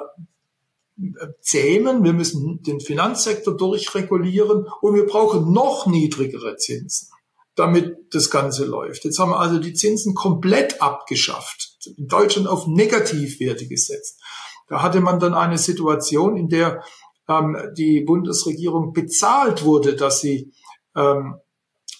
[1.41, 7.09] zähmen, wir müssen den Finanzsektor durchregulieren und wir brauchen noch niedrigere Zinsen,
[7.55, 9.05] damit das Ganze läuft.
[9.05, 14.19] Jetzt haben wir also die Zinsen komplett abgeschafft, in Deutschland auf Negativwerte gesetzt.
[14.67, 16.83] Da hatte man dann eine Situation, in der
[17.27, 20.53] ähm, die Bundesregierung bezahlt wurde, dass sie
[20.95, 21.35] ähm,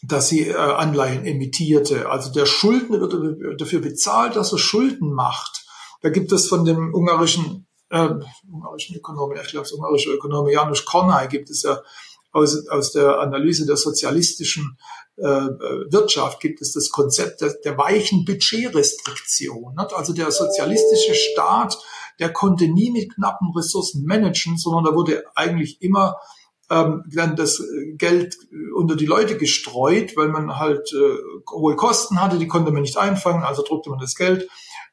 [0.01, 2.09] dass sie äh, Anleihen emittierte.
[2.09, 5.65] Also der Schuldner wird dafür bezahlt, dass er Schulden macht.
[6.01, 8.09] Da gibt es von dem ungarischen, äh,
[8.51, 11.81] ungarischen Ökonomen, ich glaube, das ungarische Ökonom Janusz Kornay gibt es ja
[12.31, 14.77] aus, aus der Analyse der sozialistischen
[15.17, 19.75] äh, Wirtschaft gibt es das Konzept der, der weichen Budgetrestriktion.
[19.75, 19.93] Nicht?
[19.93, 21.77] Also der sozialistische Staat,
[22.19, 26.17] der konnte nie mit knappen Ressourcen managen, sondern da wurde eigentlich immer
[26.69, 27.61] ähm, dann das
[27.95, 28.37] Geld
[28.75, 32.97] unter die Leute gestreut, weil man halt äh, hohe Kosten hatte, die konnte man nicht
[32.97, 34.47] einfangen, also druckte man das Geld.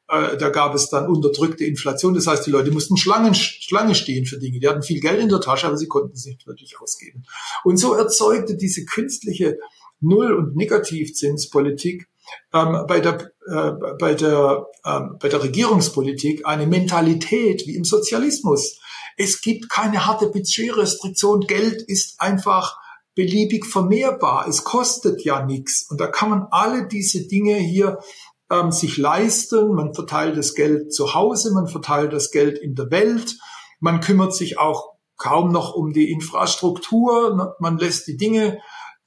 [0.09, 4.25] Äh, da gab es dann unterdrückte Inflation, das heißt, die Leute mussten Schlangen, Schlange stehen
[4.25, 4.59] für Dinge.
[4.59, 7.23] Die hatten viel Geld in der Tasche, aber sie konnten es nicht wirklich ausgeben.
[7.63, 9.57] Und so erzeugte diese künstliche
[9.99, 12.07] Null- und Negativzinspolitik
[12.53, 18.79] ähm, bei der, äh, bei, der, ähm, bei der Regierungspolitik eine Mentalität wie im Sozialismus.
[19.17, 21.41] Es gibt keine harte Budgetrestriktion.
[21.41, 22.77] Geld ist einfach
[23.15, 24.47] beliebig vermehrbar.
[24.47, 25.87] Es kostet ja nichts.
[25.89, 27.97] Und da kann man alle diese Dinge hier
[28.51, 29.73] ähm, sich leisten.
[29.73, 33.37] Man verteilt das Geld zu Hause, man verteilt das Geld in der Welt.
[33.79, 37.55] Man kümmert sich auch kaum noch um die Infrastruktur.
[37.59, 38.59] Man lässt die Dinge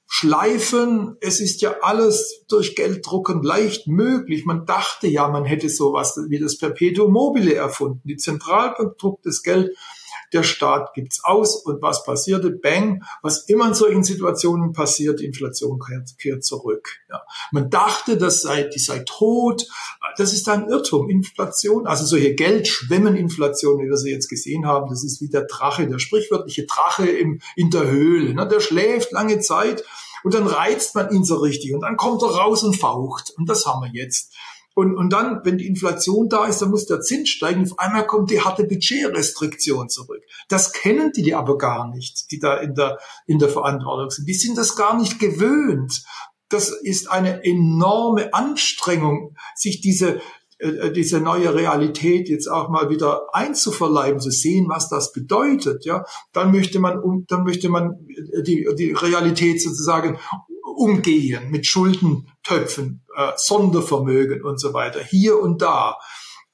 [0.07, 1.15] schleifen.
[1.21, 4.45] Es ist ja alles durch Gelddrucken leicht möglich.
[4.45, 8.01] Man dachte ja, man hätte sowas wie das Perpetuum mobile erfunden.
[8.03, 9.71] Die Zentralbank druckt das Geld
[10.33, 12.51] der Staat gibt's aus und was passierte?
[12.51, 16.99] Bang, was immer in solchen Situationen passiert, die Inflation kehrt, kehrt zurück.
[17.09, 17.21] Ja.
[17.51, 19.67] Man dachte, das sei, die sei tot.
[20.17, 21.09] Das ist ein Irrtum.
[21.09, 25.87] Inflation, also solche Geldschwemmeninflation, wie wir sie jetzt gesehen haben, das ist wie der Drache,
[25.87, 28.33] der sprichwörtliche Drache im, in der Höhle.
[28.33, 28.47] Ne?
[28.47, 29.83] Der schläft lange Zeit
[30.23, 33.33] und dann reizt man ihn so richtig und dann kommt er raus und faucht.
[33.37, 34.33] Und das haben wir jetzt.
[34.81, 37.61] Und, und dann, wenn die Inflation da ist, dann muss der Zins steigen.
[37.69, 40.23] Auf einmal kommt die harte Budgetrestriktion zurück.
[40.49, 44.27] Das kennen die aber gar nicht, die da in der, in der Verantwortung sind.
[44.27, 46.01] Die sind das gar nicht gewöhnt.
[46.49, 50.19] Das ist eine enorme Anstrengung, sich diese,
[50.57, 56.05] äh, diese neue Realität jetzt auch mal wieder einzuverleiben, zu sehen, was das bedeutet, ja,
[56.33, 58.07] dann möchte man, dann möchte man
[58.47, 60.17] die, die Realität sozusagen
[60.71, 65.97] umgehen mit Schuldentöpfen, äh, Sondervermögen und so weiter, hier und da.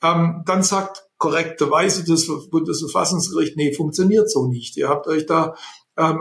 [0.03, 4.77] Ähm, dann sagt korrekterweise das Bundesverfassungsgericht, nee, funktioniert so nicht.
[4.77, 5.55] Ihr habt euch da
[5.97, 6.19] ähm,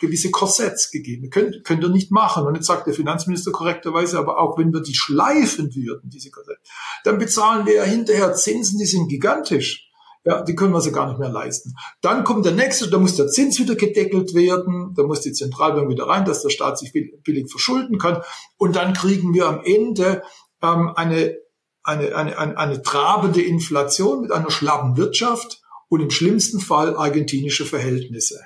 [0.00, 1.28] gewisse Korsetts gegeben.
[1.30, 2.46] Könnt, könnt ihr nicht machen.
[2.46, 6.68] Und jetzt sagt der Finanzminister korrekterweise, aber auch wenn wir die schleifen würden, diese Korsetts,
[7.04, 9.87] dann bezahlen wir ja hinterher Zinsen, die sind gigantisch.
[10.28, 11.74] Ja, die können wir sie gar nicht mehr leisten.
[12.02, 15.88] Dann kommt der nächste, da muss der Zins wieder gedeckelt werden, da muss die Zentralbank
[15.88, 18.20] wieder rein, dass der Staat sich billig verschulden kann.
[18.58, 20.22] Und dann kriegen wir am Ende
[20.62, 21.38] ähm, eine,
[21.82, 27.64] eine, eine, eine, eine trabende Inflation mit einer schlappen Wirtschaft und im schlimmsten Fall argentinische
[27.64, 28.38] Verhältnisse.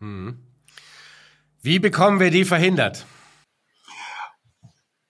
[0.00, 0.36] Hm.
[1.62, 3.06] Wie bekommen wir die verhindert?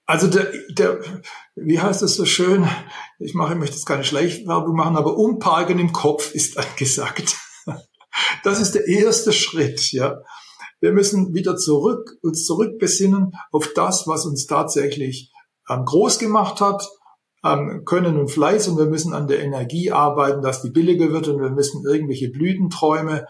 [0.06, 1.00] Also der, der,
[1.54, 2.68] wie heißt es so schön?
[3.18, 7.36] Ich mache, ich möchte jetzt keine Schleichwerbung machen, aber umparken im Kopf ist angesagt.
[8.44, 10.20] Das ist der erste Schritt, ja.
[10.80, 15.32] Wir müssen wieder zurück, uns zurückbesinnen auf das, was uns tatsächlich
[15.68, 16.88] ähm, groß gemacht hat,
[17.44, 21.26] ähm, Können und Fleiß und wir müssen an der Energie arbeiten, dass die billiger wird
[21.26, 23.26] und wir müssen irgendwelche Blütenträume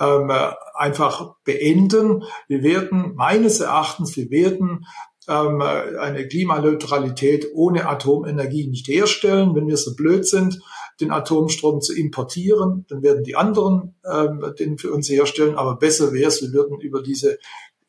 [0.00, 0.32] ähm,
[0.74, 2.24] einfach beenden.
[2.48, 4.86] Wir werden meines Erachtens, wir werden
[5.28, 9.54] ähm, eine Klimaneutralität ohne Atomenergie nicht herstellen.
[9.54, 10.60] Wenn wir so blöd sind,
[11.00, 15.54] den Atomstrom zu importieren, dann werden die anderen ähm, den für uns herstellen.
[15.54, 17.38] Aber besser wäre es, wir würden über diese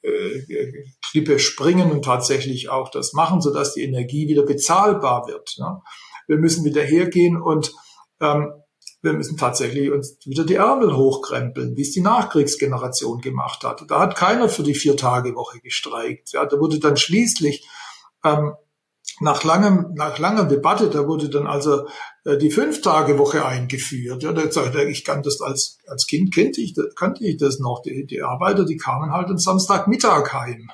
[0.02, 5.56] äh, Klippe springen und tatsächlich auch das machen, sodass die Energie wieder bezahlbar wird.
[5.58, 5.82] Ja.
[6.28, 7.74] Wir müssen wieder hergehen und
[8.22, 8.52] ähm,
[9.04, 13.84] wir müssen tatsächlich uns wieder die Ärmel hochkrempeln, wie es die Nachkriegsgeneration gemacht hat.
[13.90, 16.32] Da hat keiner für die Vier-Tage-Woche gestreikt.
[16.32, 17.68] Ja, da wurde dann schließlich
[18.24, 18.54] ähm,
[19.20, 21.88] nach langem, nach langer Debatte, da wurde dann also
[22.26, 24.24] äh, die Fünf-Tage-Woche eingeführt.
[24.24, 27.82] Ja, da sagte ich kann das als, als Kind kannte ich, kannte ich das noch.
[27.84, 30.70] Die, die Arbeiter, die kamen halt am Samstagmittag heim.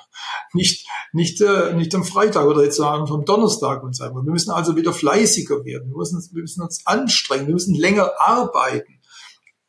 [0.52, 4.04] Nicht, nicht, äh, nicht am Freitag oder jetzt sagen vom Donnerstag und so.
[4.04, 5.90] Wir müssen also wieder fleißiger werden.
[5.90, 7.46] Wir müssen, wir müssen uns anstrengen.
[7.46, 9.00] Wir müssen länger arbeiten.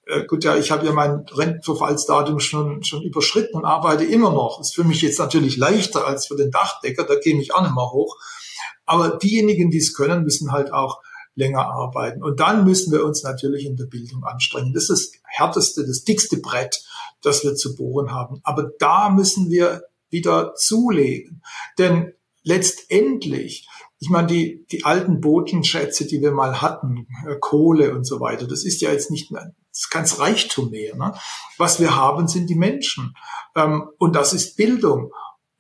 [0.06, 4.60] Äh, gut, ja, ich habe ja mein Rentenverfallsdatum schon, schon überschritten und arbeite immer noch.
[4.62, 7.04] Ist für mich jetzt natürlich leichter als für den Dachdecker.
[7.04, 8.17] Da käme ich auch nicht mehr hoch.
[8.86, 11.02] Aber diejenigen, die es können, müssen halt auch
[11.36, 12.24] länger arbeiten.
[12.24, 14.74] Und dann müssen wir uns natürlich in der Bildung anstrengen.
[14.74, 16.84] Das ist das härteste, das dickste Brett,
[17.21, 18.41] das wir zu bohren haben.
[18.43, 21.41] Aber da müssen wir wieder zulegen.
[21.78, 23.67] Denn letztendlich,
[24.00, 28.47] ich meine, die, die alten Bodenschätze, die wir mal hatten, äh, Kohle und so weiter,
[28.47, 30.95] das ist ja jetzt nicht mehr, das ist ganz Reichtum mehr.
[30.95, 31.13] Ne?
[31.58, 33.15] Was wir haben, sind die Menschen.
[33.56, 35.12] Ähm, und das ist Bildung.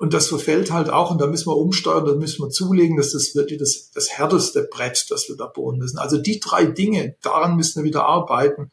[0.01, 3.11] Und das verfällt halt auch, und da müssen wir umsteuern, da müssen wir zulegen, dass
[3.11, 5.99] das wirklich das, das härteste Brett, das wir da bohren müssen.
[5.99, 8.71] Also die drei Dinge, daran müssen wir wieder arbeiten.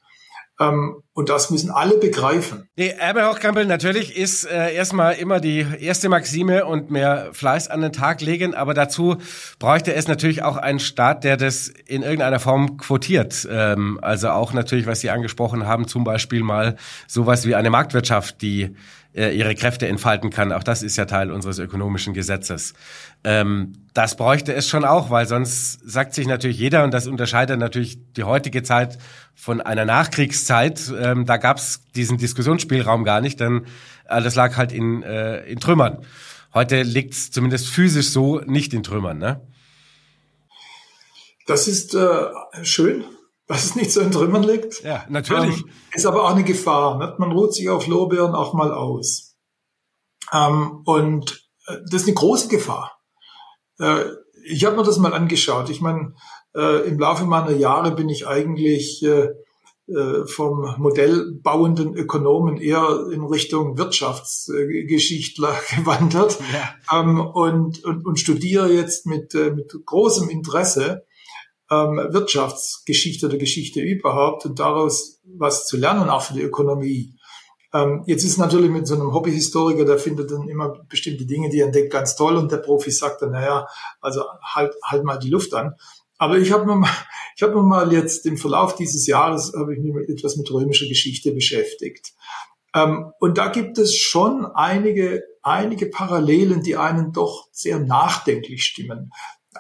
[0.59, 2.71] Ähm, und das müssen alle begreifen.
[2.77, 7.83] Nee, Herbert Hochkampel, natürlich ist äh, erstmal immer die erste Maxime und mehr Fleiß an
[7.83, 9.19] den Tag legen, aber dazu
[9.59, 13.47] bräuchte es natürlich auch einen Staat, der das in irgendeiner Form quotiert.
[13.51, 18.41] Ähm, also auch natürlich, was Sie angesprochen haben, zum Beispiel mal sowas wie eine Marktwirtschaft,
[18.41, 18.75] die
[19.19, 20.53] äh, ihre Kräfte entfalten kann.
[20.53, 22.75] Auch das ist ja Teil unseres ökonomischen Gesetzes.
[23.25, 27.59] Ähm, das bräuchte es schon auch, weil sonst sagt sich natürlich jeder, und das unterscheidet
[27.59, 28.99] natürlich die heutige Zeit
[29.35, 33.67] von einer Nachkriegszeit, ähm, da gab es diesen Diskussionsspielraum gar nicht, denn
[34.07, 35.99] alles lag halt in, äh, in Trümmern.
[36.55, 39.19] Heute liegt es zumindest physisch so nicht in Trümmern.
[39.19, 39.41] Ne?
[41.47, 42.09] Das ist äh,
[42.63, 43.05] schön,
[43.49, 44.83] dass es nicht so in Trümmern liegt.
[44.85, 45.63] Ja, natürlich.
[45.63, 46.99] Ähm, ist aber auch eine Gefahr.
[46.99, 47.19] Nicht?
[47.19, 49.37] Man ruht sich auf Lorbeeren auch mal aus.
[50.33, 53.01] Ähm, und äh, das ist eine große Gefahr.
[53.81, 54.05] Äh,
[54.45, 55.71] ich habe mir das mal angeschaut.
[55.71, 56.15] Ich meine,
[56.55, 59.29] äh, im Laufe meiner Jahre bin ich eigentlich äh,
[59.89, 67.01] äh, vom modellbauenden Ökonomen eher in Richtung Wirtschaftsgeschichtler gewandert ja.
[67.01, 71.07] ähm, und, und, und studiere jetzt mit, äh, mit großem Interesse
[71.71, 77.15] ähm, Wirtschaftsgeschichte oder Geschichte überhaupt und daraus was zu lernen, auch für die Ökonomie.
[77.75, 81.61] Ähm, jetzt ist natürlich mit so einem Hobbyhistoriker, der findet dann immer bestimmte Dinge, die
[81.61, 83.67] er entdeckt, ganz toll und der Profi sagt dann, naja,
[84.01, 85.75] also halt, halt mal die Luft an.
[86.17, 86.91] Aber ich habe mir mal,
[87.37, 90.89] ich habe mir mal jetzt im Verlauf dieses Jahres habe ich mich etwas mit römischer
[90.89, 92.13] Geschichte beschäftigt.
[92.75, 99.11] Ähm, und da gibt es schon einige, einige Parallelen, die einen doch sehr nachdenklich stimmen.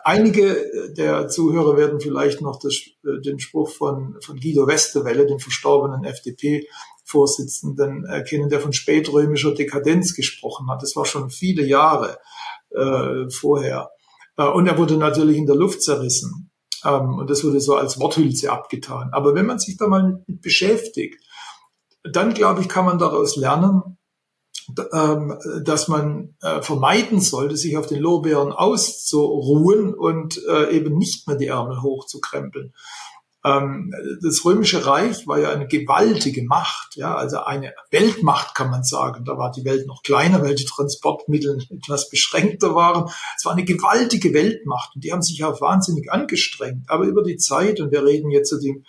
[0.05, 2.74] Einige der Zuhörer werden vielleicht noch das,
[3.05, 10.14] äh, den Spruch von, von Guido Westerwelle, dem verstorbenen FDP-Vorsitzenden, erkennen, der von spätrömischer Dekadenz
[10.14, 10.83] gesprochen hat.
[10.83, 12.18] Das war schon viele Jahre
[12.70, 13.90] äh, vorher.
[14.37, 16.51] Äh, und er wurde natürlich in der Luft zerrissen.
[16.85, 19.11] Ähm, und das wurde so als Worthülse abgetan.
[19.12, 21.22] Aber wenn man sich da mal mit beschäftigt,
[22.05, 23.97] dann glaube ich, kann man daraus lernen,
[24.74, 31.37] dass man äh, vermeiden sollte, sich auf den Lorbeeren auszuruhen und äh, eben nicht mehr
[31.37, 32.74] die Ärmel hochzukrempeln.
[33.44, 38.83] Ähm, das Römische Reich war ja eine gewaltige Macht, ja, also eine Weltmacht kann man
[38.83, 39.24] sagen.
[39.24, 43.11] Da war die Welt noch kleiner, weil die Transportmittel etwas beschränkter waren.
[43.37, 46.90] Es war eine gewaltige Weltmacht und die haben sich auch wahnsinnig angestrengt.
[46.90, 48.85] Aber über die Zeit, und wir reden jetzt zu dem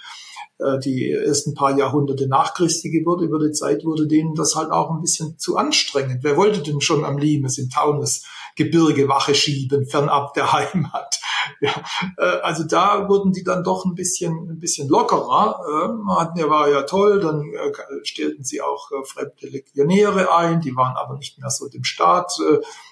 [0.83, 4.91] die ersten paar Jahrhunderte nach Christi Geburt, über die Zeit wurde denen das halt auch
[4.91, 6.19] ein bisschen zu anstrengend.
[6.21, 8.23] Wer wollte denn schon am Limes im Taunus
[8.57, 11.21] Gebirge Wache schieben, fernab der Heimat?
[11.61, 11.71] Ja,
[12.17, 15.61] äh, also da wurden die dann doch ein bisschen, ein bisschen lockerer.
[15.85, 17.71] Ähm, hatten ja, war ja toll, dann äh,
[18.03, 22.33] stellten sie auch fremde Legionäre ein, die waren aber nicht mehr so dem Staat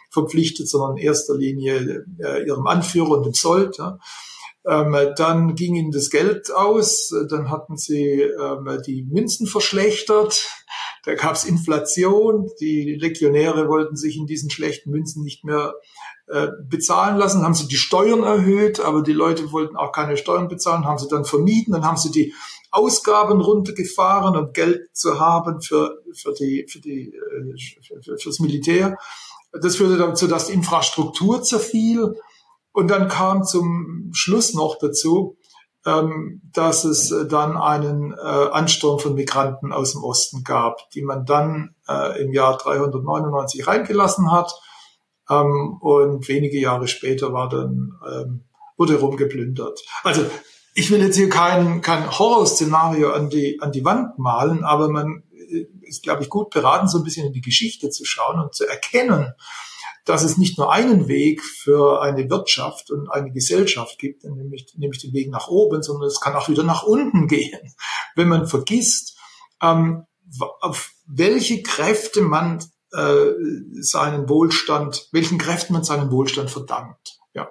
[0.09, 2.05] verpflichtet, sondern in erster Linie
[2.45, 3.77] ihrem Anführer und dem Sold.
[3.79, 3.99] Ähm,
[4.67, 10.45] dann ging ihnen das Geld aus, dann hatten sie ähm, die Münzen verschlechtert,
[11.05, 15.73] da gab es Inflation, die Legionäre wollten sich in diesen schlechten Münzen nicht mehr
[16.27, 20.49] äh, bezahlen lassen, haben sie die Steuern erhöht, aber die Leute wollten auch keine Steuern
[20.49, 22.33] bezahlen, haben sie dann vermieden, dann haben sie die
[22.69, 28.39] Ausgaben runtergefahren und Geld zu haben für, für die, für die, äh, für, für, fürs
[28.41, 28.97] Militär.
[29.53, 32.19] Das führte dazu, dass die Infrastruktur zerfiel
[32.77, 35.39] und dann kam zum Schluss noch dazu,
[35.83, 41.01] ähm, dass es äh, dann einen äh, Ansturm von Migranten aus dem Osten gab, die
[41.01, 44.53] man dann äh, im Jahr 399 reingelassen hat.
[45.27, 48.43] Ähm, und wenige Jahre später war dann, ähm,
[48.77, 49.79] wurde rumgeplündert.
[50.03, 50.27] Also
[50.75, 55.23] ich will jetzt hier kein, kein Horrorszenario an die, an die Wand malen, aber man
[55.81, 58.67] ist, glaube ich, gut beraten, so ein bisschen in die Geschichte zu schauen und zu
[58.67, 59.33] erkennen,
[60.07, 65.01] dass es nicht nur einen Weg für eine Wirtschaft und eine Gesellschaft gibt, nämlich, nämlich
[65.01, 67.73] den Weg nach oben, sondern es kann auch wieder nach unten gehen,
[68.15, 69.17] wenn man vergisst,
[69.61, 70.05] ähm,
[70.61, 73.31] auf welche Kräfte man äh,
[73.81, 77.19] seinen Wohlstand, welchen Kräften man seinen Wohlstand verdankt.
[77.33, 77.49] Ja.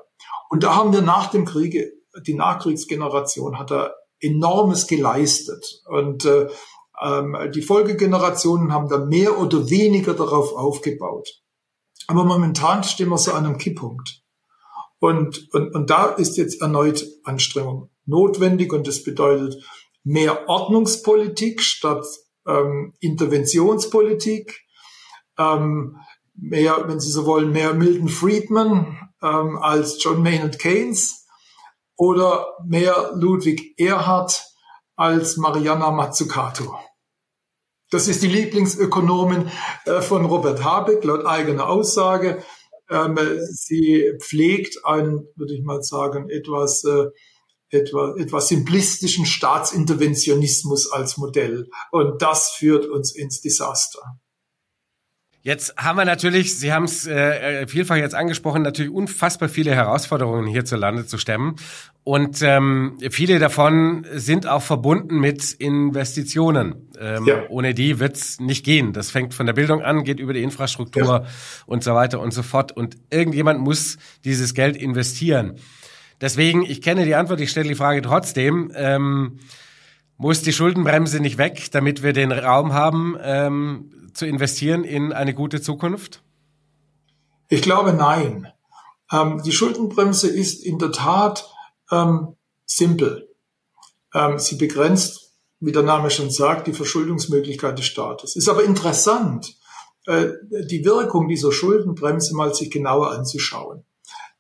[0.48, 1.92] Und da haben wir nach dem Kriege,
[2.26, 5.82] die Nachkriegsgeneration hat da enormes geleistet.
[5.86, 6.48] Und äh,
[7.02, 11.42] ähm, die Folgegenerationen haben da mehr oder weniger darauf aufgebaut.
[12.06, 14.22] Aber momentan stehen wir so an einem Kipppunkt.
[14.98, 19.62] Und, und, und da ist jetzt erneut Anstrengung notwendig und das bedeutet
[20.04, 22.06] mehr Ordnungspolitik statt
[22.46, 24.62] ähm, Interventionspolitik,
[25.38, 25.96] ähm,
[26.34, 31.26] mehr, wenn Sie so wollen, mehr Milton Friedman ähm, als John Maynard Keynes
[31.96, 34.44] oder mehr Ludwig Erhard
[34.94, 36.76] als Mariana Mazzucato.
[37.90, 39.50] Das ist die Lieblingsökonomin
[39.84, 42.42] äh, von Robert Habeck, laut eigener Aussage.
[42.90, 43.18] Ähm,
[43.52, 47.06] sie pflegt einen, würde ich mal sagen, etwas, äh,
[47.70, 51.68] etwas, etwas simplistischen Staatsinterventionismus als Modell.
[51.92, 54.02] Und das führt uns ins Desaster.
[55.46, 60.48] Jetzt haben wir natürlich, Sie haben es äh, vielfach jetzt angesprochen, natürlich unfassbar viele Herausforderungen
[60.48, 61.54] hierzulande zu stemmen.
[62.02, 66.90] Und ähm, viele davon sind auch verbunden mit Investitionen.
[66.98, 67.44] Ähm, ja.
[67.48, 68.92] Ohne die wird's nicht gehen.
[68.92, 71.24] Das fängt von der Bildung an, geht über die Infrastruktur ja.
[71.66, 72.72] und so weiter und so fort.
[72.72, 75.60] Und irgendjemand muss dieses Geld investieren.
[76.20, 78.72] Deswegen, ich kenne die Antwort, ich stelle die Frage trotzdem.
[78.74, 79.38] Ähm,
[80.16, 85.34] muss die Schuldenbremse nicht weg, damit wir den Raum haben, ähm, zu investieren in eine
[85.34, 86.22] gute Zukunft?
[87.48, 88.48] Ich glaube nein.
[89.12, 91.48] Ähm, die Schuldenbremse ist in der Tat
[91.90, 93.28] ähm, simpel.
[94.14, 98.36] Ähm, sie begrenzt, wie der Name schon sagt, die Verschuldungsmöglichkeit des Staates.
[98.36, 99.56] Ist aber interessant,
[100.06, 103.84] äh, die Wirkung dieser Schuldenbremse mal sich genauer anzuschauen.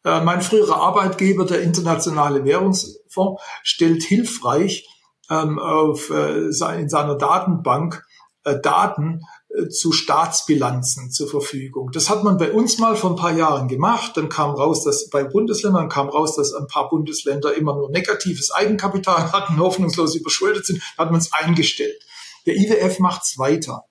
[0.04, 4.88] Äh, mein früherer Arbeitgeber, der Internationale Währungsfonds, stellt hilfreich
[5.30, 8.04] ähm, auf, äh, in seiner Datenbank
[8.44, 9.22] äh, Daten
[9.70, 11.90] zu Staatsbilanzen zur Verfügung.
[11.92, 14.12] Das hat man bei uns mal vor ein paar Jahren gemacht.
[14.16, 18.50] Dann kam raus, dass bei Bundesländern kam raus, dass ein paar Bundesländer immer nur negatives
[18.50, 22.02] Eigenkapital hatten, hoffnungslos überschuldet sind, hat man es eingestellt.
[22.46, 23.84] Der IWF macht es weiter.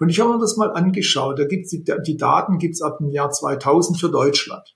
[0.00, 1.38] Und ich habe mir das mal angeschaut.
[1.38, 4.74] Da gibt's die, die Daten gibt's ab dem Jahr 2000 für Deutschland.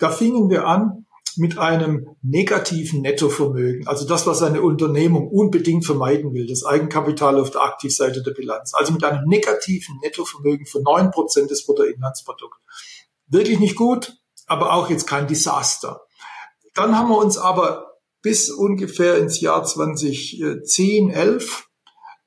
[0.00, 1.06] Da fingen wir an,
[1.36, 7.50] mit einem negativen Nettovermögen, also das, was eine Unternehmung unbedingt vermeiden will, das Eigenkapital auf
[7.50, 12.58] der Aktivseite der Bilanz, also mit einem negativen Nettovermögen von neun Prozent des Bruttoinlandsprodukts.
[13.28, 14.16] Wirklich nicht gut,
[14.46, 16.02] aber auch jetzt kein Desaster.
[16.74, 17.90] Dann haben wir uns aber
[18.22, 21.68] bis ungefähr ins Jahr 2010, 11,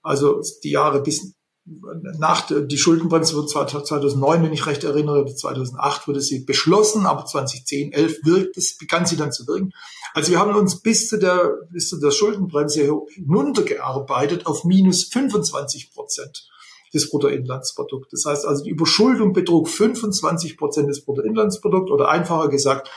[0.02, 1.34] also die Jahre bis
[1.66, 7.94] nach die Schuldenbremse wurde 2009, wenn ich recht erinnere, 2008 wurde sie beschlossen, aber 2010,
[7.94, 9.72] 11 wirkt es, begann sie dann zu wirken.
[10.14, 15.94] Also wir haben uns bis zu der, bis zu der Schuldenbremse hinuntergearbeitet auf minus 25
[15.94, 16.50] Prozent
[16.94, 18.12] des Bruttoinlandsprodukts.
[18.12, 22.90] Das heißt also, die Überschuldung betrug 25 Prozent des Bruttoinlandsprodukts oder einfacher gesagt,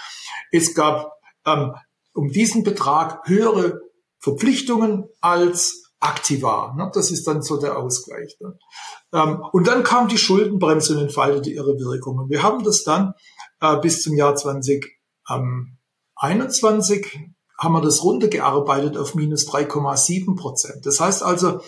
[0.50, 1.12] es gab
[1.46, 1.72] ähm,
[2.14, 3.80] um diesen Betrag höhere
[4.18, 6.74] Verpflichtungen als Aktiva.
[6.76, 6.90] Ne?
[6.94, 8.36] Das ist dann so der Ausgleich.
[8.40, 8.56] Ne?
[9.12, 12.30] Ähm, und dann kam die Schuldenbremse und entfaltete ihre Wirkungen.
[12.30, 13.12] Wir haben das dann
[13.60, 20.84] äh, bis zum Jahr 2021 haben wir das runtergearbeitet auf minus 3,7 Prozent.
[20.84, 21.62] Das heißt also,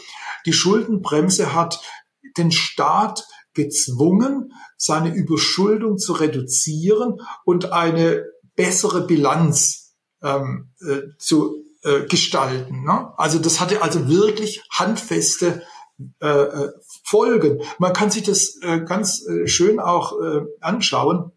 [0.45, 1.81] die Schuldenbremse hat
[2.37, 12.07] den Staat gezwungen, seine Überschuldung zu reduzieren und eine bessere Bilanz ähm, äh, zu äh,
[12.07, 12.85] gestalten.
[12.85, 13.13] Ne?
[13.17, 15.63] Also das hatte also wirklich handfeste
[16.21, 16.73] äh, äh,
[17.05, 17.61] Folgen.
[17.79, 21.33] Man kann sich das äh, ganz äh, schön auch äh, anschauen,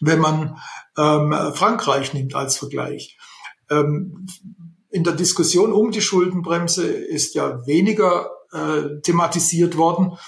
[0.00, 0.58] wenn man
[0.96, 3.18] ähm, Frankreich nimmt als Vergleich.
[3.70, 4.26] Ähm,
[4.90, 8.30] in der Diskussion um die Schuldenbremse ist ja weniger
[9.04, 10.18] thematisiert worden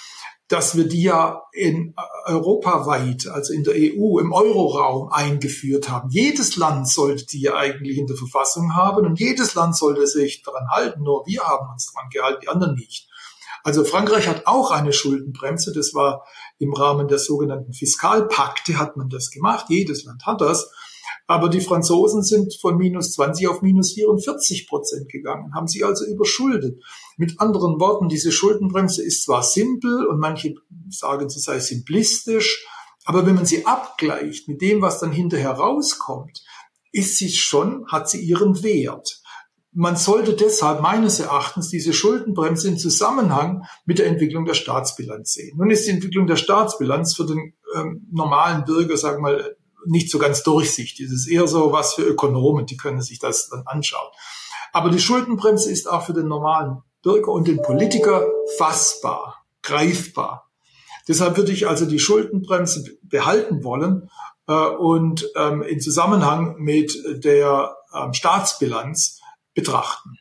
[0.52, 1.94] dass wir die ja in
[2.26, 6.10] europaweit, also in der EU, im Euroraum eingeführt haben.
[6.10, 10.42] Jedes Land sollte die ja eigentlich in der Verfassung haben und jedes Land sollte sich
[10.42, 11.04] daran halten.
[11.04, 13.08] Nur wir haben uns daran gehalten, die anderen nicht.
[13.64, 15.72] Also Frankreich hat auch eine Schuldenbremse.
[15.72, 16.26] Das war
[16.58, 19.66] im Rahmen der sogenannten Fiskalpakte hat man das gemacht.
[19.70, 20.70] Jedes Land hat das.
[21.26, 26.04] Aber die Franzosen sind von minus 20 auf minus 44 Prozent gegangen, haben sich also
[26.04, 26.82] überschuldet.
[27.16, 30.54] Mit anderen Worten, diese Schuldenbremse ist zwar simpel und manche
[30.88, 32.66] sagen, sie sei simplistisch,
[33.04, 36.42] aber wenn man sie abgleicht mit dem, was dann hinterher rauskommt,
[36.92, 39.20] ist sie schon, hat sie ihren Wert.
[39.74, 45.56] Man sollte deshalb meines Erachtens diese Schuldenbremse im Zusammenhang mit der Entwicklung der Staatsbilanz sehen.
[45.56, 49.56] Nun ist die Entwicklung der Staatsbilanz für den ähm, normalen Bürger, sagen wir mal,
[49.86, 51.06] nicht so ganz durchsichtig.
[51.06, 54.08] Es ist eher so was für Ökonomen, die können sich das dann anschauen.
[54.72, 58.26] Aber die Schuldenbremse ist auch für den normalen Bürger und den Politiker
[58.56, 60.50] fassbar, greifbar.
[61.08, 64.08] Deshalb würde ich also die Schuldenbremse behalten wollen
[64.46, 69.20] äh, und ähm, in Zusammenhang mit der ähm, Staatsbilanz
[69.54, 70.18] betrachten.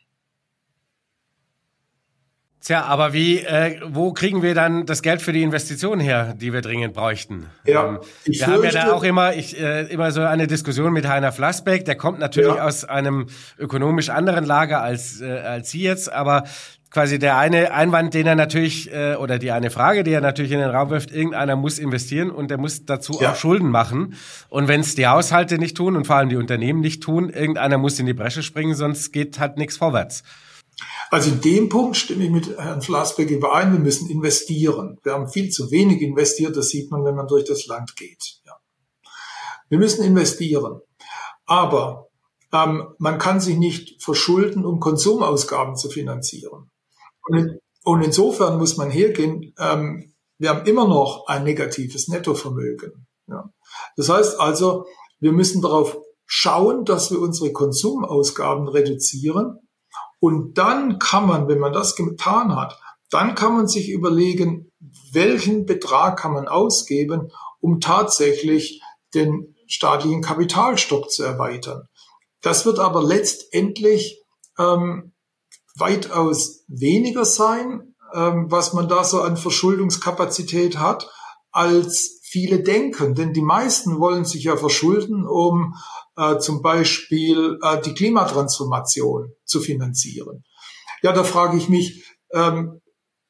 [2.64, 6.54] Tja, aber wie, äh, wo kriegen wir dann das Geld für die Investitionen her, die
[6.54, 7.48] wir dringend bräuchten?
[7.66, 10.94] Ja, ähm, ich wir haben ja da auch immer, ich, äh, immer so eine Diskussion
[10.94, 11.86] mit Heiner Flassbeck.
[11.86, 12.64] Der kommt natürlich ja.
[12.64, 13.26] aus einem
[13.58, 16.44] ökonomisch anderen Lager als, äh, als Sie jetzt, aber
[16.92, 20.52] quasi der eine Einwand, den er natürlich, äh, oder die eine Frage, die er natürlich
[20.52, 23.32] in den Raum wirft, irgendeiner muss investieren und der muss dazu ja.
[23.32, 24.14] auch Schulden machen.
[24.50, 27.80] Und wenn es die Haushalte nicht tun und vor allem die Unternehmen nicht tun, irgendeiner
[27.80, 30.24] muss in die Bresche springen, sonst geht halt nichts vorwärts.
[31.10, 34.98] Also in dem Punkt stimme ich mit Herrn Flasberg überein, wir müssen investieren.
[35.04, 38.40] Wir haben viel zu wenig investiert, das sieht man, wenn man durch das Land geht.
[38.46, 38.54] Ja.
[39.70, 40.82] Wir müssen investieren.
[41.46, 42.08] Aber
[42.54, 46.72] ähm, man kann sich nicht verschulden, um Konsumausgaben zu finanzieren.
[47.24, 53.06] Und, und insofern muss man hergehen, ähm, wir haben immer noch ein negatives Nettovermögen.
[53.28, 53.52] Ja.
[53.96, 54.86] Das heißt also,
[55.20, 59.60] wir müssen darauf schauen, dass wir unsere Konsumausgaben reduzieren.
[60.22, 64.72] Und dann kann man, wenn man das getan hat, dann kann man sich überlegen,
[65.12, 68.84] welchen Betrag kann man ausgeben, um tatsächlich
[69.16, 71.88] den staatlichen Kapitalstock zu erweitern.
[72.42, 74.22] Das wird aber letztendlich
[74.60, 75.12] ähm,
[75.76, 81.10] weitaus weniger sein, ähm, was man da so an Verschuldungskapazität hat,
[81.52, 83.16] als viele denken.
[83.16, 85.74] Denn die meisten wollen sich ja verschulden, um
[86.18, 90.44] äh, zum Beispiel äh, die Klimatransformation zu finanzieren.
[91.02, 92.82] Ja, da frage ich mich, ähm,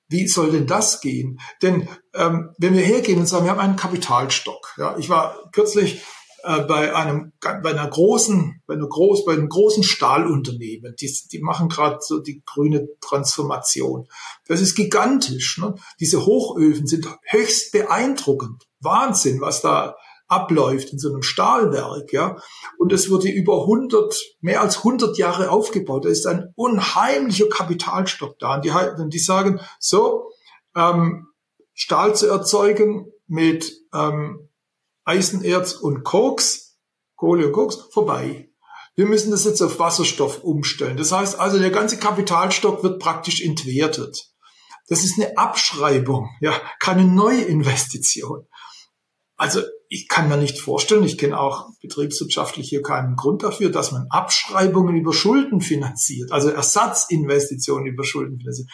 [0.10, 1.40] wie soll denn das gehen?
[1.62, 4.74] Denn ähm, wenn wir hergehen und sagen, wir haben einen Kapitalstock.
[4.78, 6.04] Ja, ich war kürzlich
[6.44, 11.40] äh, bei einem bei einer großen bei einer groß bei einem großen Stahlunternehmen die, die
[11.40, 14.08] machen gerade so die grüne Transformation
[14.48, 15.76] das ist gigantisch ne?
[16.00, 19.96] diese Hochöfen sind höchst beeindruckend Wahnsinn was da
[20.32, 22.38] abläuft in so einem Stahlwerk ja
[22.78, 28.40] und es wurde über 100 mehr als 100 Jahre aufgebaut da ist ein unheimlicher Kapitalstock
[28.40, 28.72] da und die,
[29.10, 30.32] die sagen so
[30.76, 31.28] ähm,
[31.74, 34.50] Stahl zu erzeugen mit ähm,
[35.04, 36.78] Eisenerz und Koks,
[37.16, 38.50] Kohle und Koks, vorbei.
[38.96, 40.98] Wir müssen das jetzt auf Wasserstoff umstellen.
[40.98, 44.32] Das heißt also, der ganze Kapitalstock wird praktisch entwertet.
[44.88, 48.46] Das ist eine Abschreibung, ja, keine Neuinvestition.
[49.42, 53.92] Also ich kann mir nicht vorstellen, ich kenne auch betriebswirtschaftlich hier keinen Grund dafür, dass
[53.92, 58.70] man Abschreibungen über Schulden finanziert, also Ersatzinvestitionen über Schulden finanziert.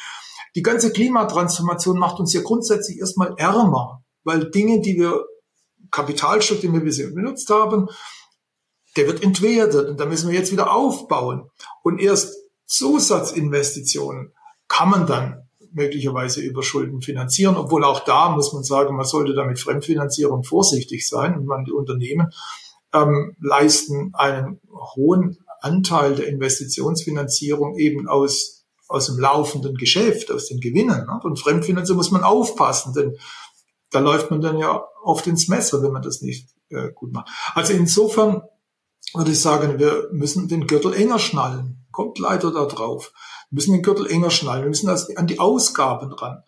[0.55, 5.24] Die ganze Klimatransformation macht uns ja grundsätzlich erstmal ärmer, weil Dinge, die wir
[5.89, 7.88] Kapitalstock, den wir bisher benutzt haben,
[8.97, 11.49] der wird entwertet und da müssen wir jetzt wieder aufbauen.
[11.82, 14.34] Und erst Zusatzinvestitionen
[14.68, 19.34] kann man dann möglicherweise über Schulden finanzieren, obwohl auch da muss man sagen, man sollte
[19.34, 22.32] da mit Fremdfinanzierung vorsichtig sein und man die Unternehmen
[22.93, 24.59] ähm, leisten einen
[24.95, 28.57] hohen Anteil der Investitionsfinanzierung eben aus
[28.88, 31.05] aus dem laufenden Geschäft, aus den Gewinnen.
[31.05, 31.20] Ne?
[31.24, 33.18] Und Fremdfinanzierung muss man aufpassen, denn
[33.91, 37.30] da läuft man dann ja oft ins Messer, wenn man das nicht äh, gut macht.
[37.53, 38.41] Also insofern
[39.13, 41.86] würde ich sagen, wir müssen den Gürtel enger schnallen.
[41.91, 43.13] Kommt leider da drauf.
[43.50, 44.64] Wir müssen den Gürtel enger schnallen.
[44.64, 46.43] Wir müssen an die Ausgaben ran.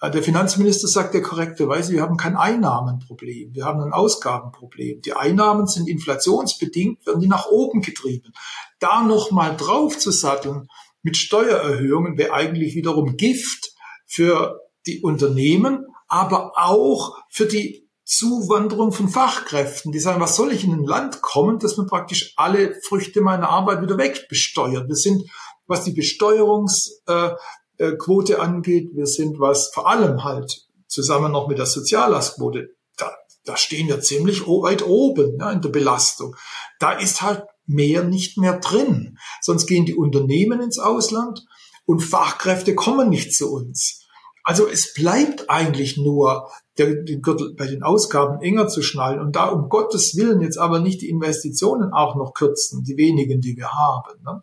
[0.00, 5.00] Äh, der Finanzminister sagt ja korrekterweise, wir haben kein Einnahmenproblem, wir haben ein Ausgabenproblem.
[5.02, 8.32] Die Einnahmen sind inflationsbedingt, werden die nach oben getrieben.
[8.78, 10.68] Da nochmal drauf zu satteln
[11.02, 13.74] mit Steuererhöhungen wäre eigentlich wiederum Gift
[14.06, 20.64] für die Unternehmen, aber auch für die Zuwanderung von Fachkräften, die sagen, was soll ich
[20.64, 24.88] in ein Land kommen, dass man praktisch alle Früchte meiner Arbeit wieder wegbesteuert.
[24.88, 25.30] Wir sind,
[25.70, 27.38] was die Besteuerungsquote
[27.78, 33.10] äh, angeht, wir sind, was vor allem halt zusammen noch mit der Soziallastquote, da,
[33.44, 36.36] da stehen wir ziemlich weit oben ja, in der Belastung.
[36.78, 39.16] Da ist halt mehr nicht mehr drin.
[39.40, 41.46] Sonst gehen die Unternehmen ins Ausland
[41.86, 44.00] und Fachkräfte kommen nicht zu uns.
[44.42, 49.48] Also es bleibt eigentlich nur, den Gürtel bei den Ausgaben enger zu schnallen und da
[49.48, 53.70] um Gottes Willen jetzt aber nicht die Investitionen auch noch kürzen, die wenigen, die wir
[53.72, 54.22] haben.
[54.24, 54.42] Ne?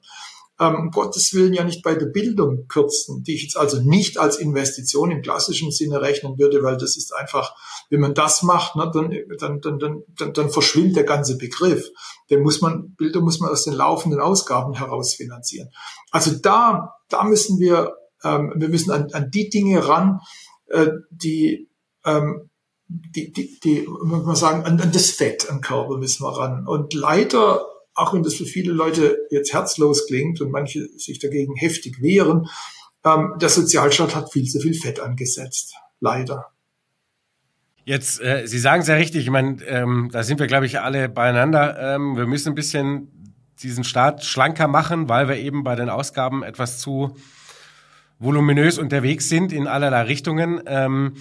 [0.60, 4.18] Ähm, um Gottes Willen ja nicht bei der Bildung kürzen, die ich jetzt also nicht
[4.18, 7.56] als Investition im klassischen Sinne rechnen würde, weil das ist einfach,
[7.90, 11.88] wenn man das macht, ne, dann, dann, dann, dann, dann, verschwindet der ganze Begriff.
[12.30, 15.70] Den muss man, Bildung muss man aus den laufenden Ausgaben heraus finanzieren.
[16.12, 17.94] Also da, da müssen wir
[18.24, 20.20] ähm, wir müssen an, an die Dinge ran,
[20.68, 21.70] äh, die,
[22.06, 22.50] ähm,
[22.88, 26.68] die, die, die, man sagen, an, an das Fett am Körper müssen wir ran.
[26.68, 27.66] Und leider,
[27.98, 32.48] auch wenn das für viele Leute jetzt herzlos klingt und manche sich dagegen heftig wehren,
[33.04, 35.74] ähm, der Sozialstaat hat viel zu viel Fett angesetzt.
[36.00, 36.52] Leider.
[37.86, 40.80] Jetzt, äh, Sie sagen es ja richtig, ich meine, ähm, da sind wir, glaube ich,
[40.80, 41.96] alle beieinander.
[41.96, 43.34] Ähm, wir müssen ein bisschen
[43.64, 47.16] diesen Staat schlanker machen, weil wir eben bei den Ausgaben etwas zu
[48.20, 50.62] voluminös unterwegs sind in allerlei Richtungen.
[50.68, 51.14] Ähm,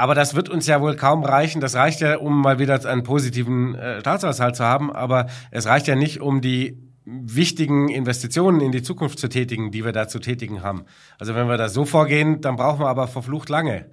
[0.00, 1.60] aber das wird uns ja wohl kaum reichen.
[1.60, 4.90] Das reicht ja, um mal wieder einen positiven äh, Staatshaushalt zu haben.
[4.90, 9.84] Aber es reicht ja nicht, um die wichtigen Investitionen in die Zukunft zu tätigen, die
[9.84, 10.86] wir da zu tätigen haben.
[11.18, 13.90] Also wenn wir da so vorgehen, dann brauchen wir aber verflucht lange.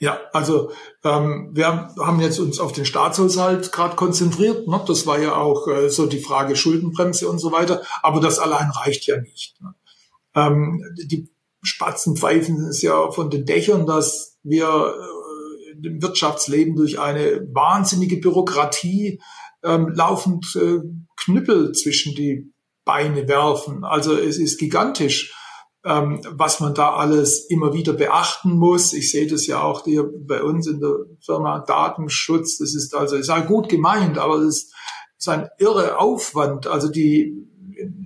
[0.00, 0.70] Ja, also
[1.02, 1.66] ähm, wir
[1.98, 4.68] haben jetzt uns auf den Staatshaushalt gerade konzentriert.
[4.68, 4.82] Ne?
[4.86, 7.80] Das war ja auch äh, so die Frage Schuldenbremse und so weiter.
[8.02, 9.58] Aber das allein reicht ja nicht.
[9.62, 9.74] Ne?
[10.34, 11.30] Ähm, die
[11.62, 18.18] Spatzen pfeifen es ja von den Dächern, dass wir äh, im Wirtschaftsleben durch eine wahnsinnige
[18.18, 19.20] Bürokratie
[19.64, 20.80] ähm, laufend äh,
[21.16, 22.52] Knüppel zwischen die
[22.84, 23.84] Beine werfen.
[23.84, 25.34] Also es ist gigantisch,
[25.84, 28.92] ähm, was man da alles immer wieder beachten muss.
[28.92, 32.58] Ich sehe das ja auch hier bei uns in der Firma Datenschutz.
[32.58, 34.74] Das ist also ist halt gut gemeint, aber es ist,
[35.18, 36.66] ist ein irre Aufwand.
[36.66, 37.34] Also die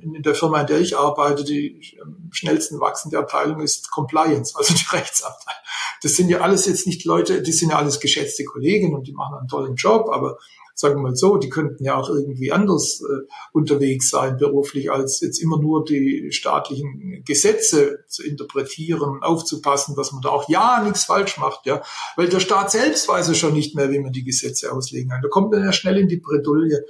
[0.02, 4.74] in, der Firma, in der ich arbeite, die am schnellsten wachsende Abteilung ist Compliance, also
[4.74, 5.62] die Rechtsabteilung.
[6.02, 9.12] Das sind ja alles jetzt nicht Leute, die sind ja alles geschätzte Kollegen und die
[9.12, 10.38] machen einen tollen Job, aber
[10.78, 15.20] sagen wir mal so, die könnten ja auch irgendwie anders äh, unterwegs sein beruflich, als
[15.20, 21.04] jetzt immer nur die staatlichen Gesetze zu interpretieren, aufzupassen, dass man da auch ja nichts
[21.04, 21.82] falsch macht, ja,
[22.14, 25.22] weil der Staat selbst weiß ja schon nicht mehr, wie man die Gesetze auslegen kann.
[25.22, 26.84] Da kommt man ja schnell in die Bredouille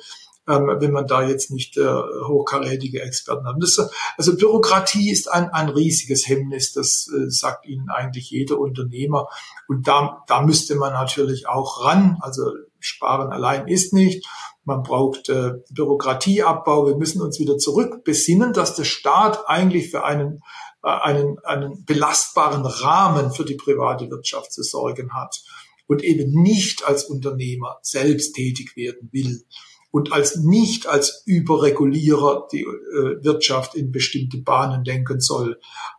[0.48, 1.86] ähm, wenn man da jetzt nicht äh,
[2.26, 3.56] hochkarätige Experten hat.
[3.60, 3.78] Das,
[4.16, 9.28] also Bürokratie ist ein, ein riesiges Hemmnis, das äh, sagt Ihnen eigentlich jeder Unternehmer.
[9.68, 12.16] Und da, da müsste man natürlich auch ran.
[12.20, 14.26] Also Sparen allein ist nicht.
[14.64, 16.86] Man braucht äh, Bürokratieabbau.
[16.86, 20.42] Wir müssen uns wieder zurück besinnen, dass der Staat eigentlich für einen,
[20.82, 25.42] äh, einen, einen belastbaren Rahmen für die private Wirtschaft zu sorgen hat
[25.86, 29.44] und eben nicht als Unternehmer selbst tätig werden will
[29.90, 35.58] und als nicht als Überregulierer die äh, Wirtschaft in bestimmte Bahnen denken soll.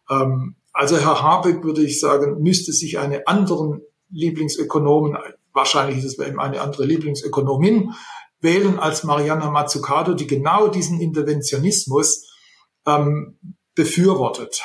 [0.10, 3.82] Ähm, also Herr Habeck, würde ich sagen, müsste sich einen anderen
[4.12, 5.18] Lieblingsökonomen,
[5.54, 7.94] wahrscheinlich ist es bei ihm eine andere Lieblingsökonomin,
[8.42, 12.28] wählen als Mariana Mazzucato, die genau diesen Interventionismus
[12.86, 13.38] ähm,
[13.76, 14.64] befürwortet.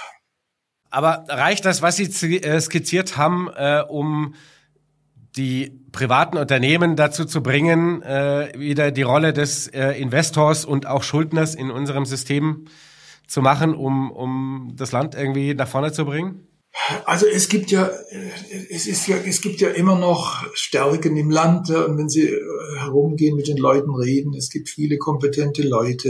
[0.90, 4.34] Aber reicht das, was Sie äh, skizziert haben, äh, um
[5.36, 11.02] die privaten Unternehmen dazu zu bringen, äh, wieder die Rolle des äh, Investors und auch
[11.02, 12.66] Schuldners in unserem System
[13.26, 16.46] zu machen, um, um das Land irgendwie nach vorne zu bringen?
[17.04, 17.88] Also es gibt ja,
[18.68, 21.70] es ist ja, es gibt ja immer noch Stärken im Land.
[21.70, 22.36] Und wenn Sie
[22.78, 26.08] herumgehen, mit den Leuten reden, es gibt viele kompetente Leute.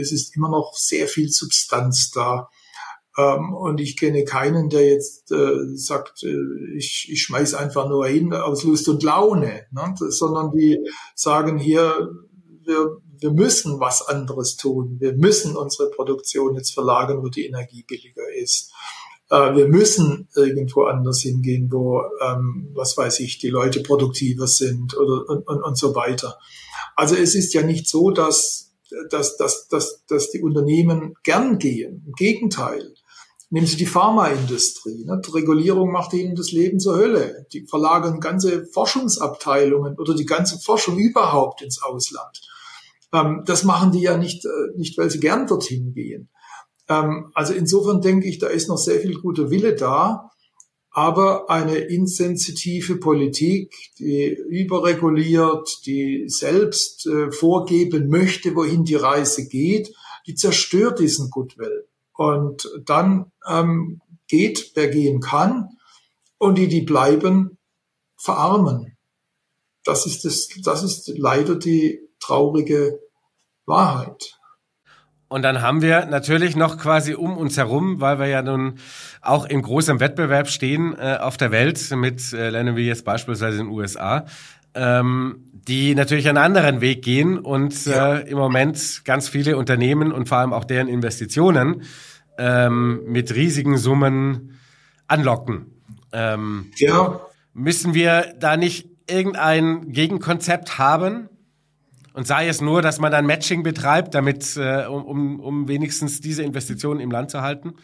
[0.00, 2.48] Es ist immer noch sehr viel Substanz da.
[3.20, 8.06] Ähm, und ich kenne keinen, der jetzt äh, sagt, äh, ich, ich schmeiß einfach nur
[8.06, 9.94] hin aus Lust und Laune, ne?
[9.96, 10.78] sondern die
[11.14, 12.10] sagen hier,
[12.64, 14.96] wir, wir müssen was anderes tun.
[15.00, 18.72] Wir müssen unsere Produktion jetzt verlagern, wo die Energie billiger ist.
[19.28, 24.96] Äh, wir müssen irgendwo anders hingehen, wo, ähm, was weiß ich, die Leute produktiver sind
[24.96, 26.38] oder und, und, und so weiter.
[26.96, 28.70] Also es ist ja nicht so, dass
[29.10, 32.02] dass, dass, dass, dass die Unternehmen gern gehen.
[32.06, 32.94] Im Gegenteil.
[33.66, 35.04] Sie die Pharmaindustrie.
[35.04, 35.20] Ne?
[35.26, 37.46] Die Regulierung macht ihnen das Leben zur Hölle.
[37.52, 42.40] Die verlagern ganze Forschungsabteilungen oder die ganze Forschung überhaupt ins Ausland.
[43.12, 46.28] Ähm, das machen die ja nicht, äh, nicht, weil sie gern dorthin gehen.
[46.88, 50.30] Ähm, also insofern denke ich, da ist noch sehr viel guter Wille da.
[50.92, 59.92] Aber eine insensitive Politik, die überreguliert, die selbst äh, vorgeben möchte, wohin die Reise geht,
[60.26, 61.86] die zerstört diesen Goodwill.
[62.20, 65.70] Und dann ähm, geht, wer gehen kann,
[66.36, 67.56] und die, die bleiben,
[68.18, 68.98] verarmen.
[69.84, 73.00] Das ist, das, das ist leider die traurige
[73.64, 74.38] Wahrheit.
[75.28, 78.78] Und dann haben wir natürlich noch quasi um uns herum, weil wir ja nun
[79.22, 83.60] auch in großem Wettbewerb stehen äh, auf der Welt mit äh, Ländern wie jetzt beispielsweise
[83.60, 84.26] in den USA,
[84.74, 88.16] ähm, die natürlich einen anderen Weg gehen und ja.
[88.16, 91.82] äh, im Moment ganz viele Unternehmen und vor allem auch deren Investitionen
[92.38, 94.58] ähm, mit riesigen Summen
[95.06, 95.66] anlocken.
[96.12, 97.20] Ähm, ja.
[97.52, 101.28] Müssen wir da nicht irgendein Gegenkonzept haben?
[102.12, 106.42] Und sei es nur, dass man dann Matching betreibt, damit, äh, um, um wenigstens diese
[106.42, 107.74] Investitionen im Land zu halten?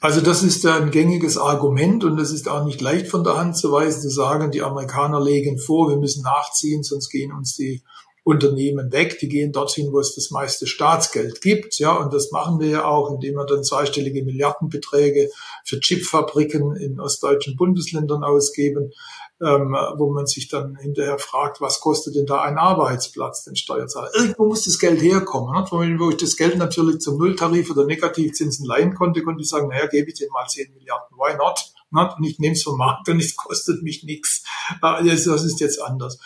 [0.00, 3.56] Also das ist ein gängiges Argument und es ist auch nicht leicht von der Hand
[3.56, 7.82] zu weisen, zu sagen, die Amerikaner legen vor, wir müssen nachziehen, sonst gehen uns die
[8.22, 12.60] Unternehmen weg, die gehen dorthin, wo es das meiste Staatsgeld gibt, ja, und das machen
[12.60, 15.30] wir ja auch, indem wir dann zweistellige Milliardenbeträge
[15.64, 18.92] für Chipfabriken in ostdeutschen Bundesländern ausgeben,
[19.40, 24.10] ähm, wo man sich dann hinterher fragt, was kostet denn da ein Arbeitsplatz, den Steuerzahler?
[24.14, 25.54] Irgendwo muss das Geld herkommen.
[25.54, 25.66] Ne?
[25.98, 29.86] Wo ich das Geld natürlich zum Nulltarif oder Negativzinsen leihen konnte, konnte ich sagen, naja,
[29.86, 31.72] gebe ich dir mal 10 Milliarden, why not?
[31.90, 32.10] Ne?
[32.16, 34.44] Und ich nehme es vom Markt und es kostet mich nichts.
[34.82, 36.18] Äh, das ist jetzt anders.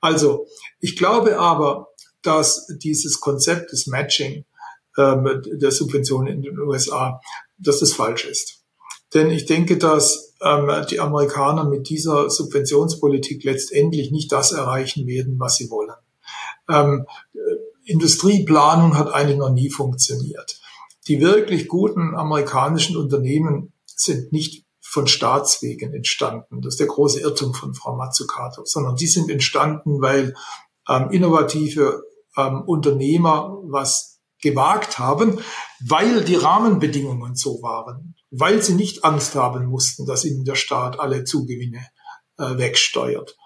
[0.00, 0.46] Also,
[0.78, 1.88] ich glaube aber,
[2.22, 4.44] dass dieses Konzept des Matching
[4.96, 7.20] ähm, der Subventionen in den USA,
[7.56, 8.57] dass das falsch ist.
[9.14, 15.36] Denn ich denke, dass ähm, die Amerikaner mit dieser Subventionspolitik letztendlich nicht das erreichen werden,
[15.38, 15.94] was sie wollen.
[16.68, 17.06] Ähm,
[17.84, 20.60] Industrieplanung hat eigentlich noch nie funktioniert.
[21.06, 26.60] die wirklich guten amerikanischen Unternehmen sind nicht von Staatswegen entstanden.
[26.60, 30.34] Das ist der große Irrtum von Frau Mazzucato, sondern die sind entstanden, weil
[30.86, 32.02] ähm, innovative
[32.36, 35.40] ähm, Unternehmer was gewagt haben,
[35.86, 41.00] weil die Rahmenbedingungen so waren, weil sie nicht Angst haben mussten, dass ihnen der Staat
[41.00, 41.86] alle Zugewinne
[42.38, 43.36] äh, wegsteuert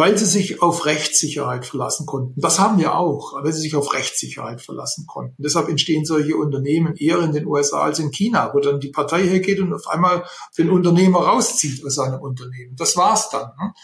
[0.00, 2.40] weil sie sich auf Rechtssicherheit verlassen konnten.
[2.40, 5.42] Das haben wir auch, weil sie sich auf Rechtssicherheit verlassen konnten.
[5.42, 9.26] Deshalb entstehen solche Unternehmen eher in den USA als in China, wo dann die Partei
[9.26, 10.24] hergeht und auf einmal
[10.56, 12.76] den Unternehmer rauszieht aus seinem Unternehmen.
[12.76, 13.50] Das war's dann.
[13.60, 13.74] Ne?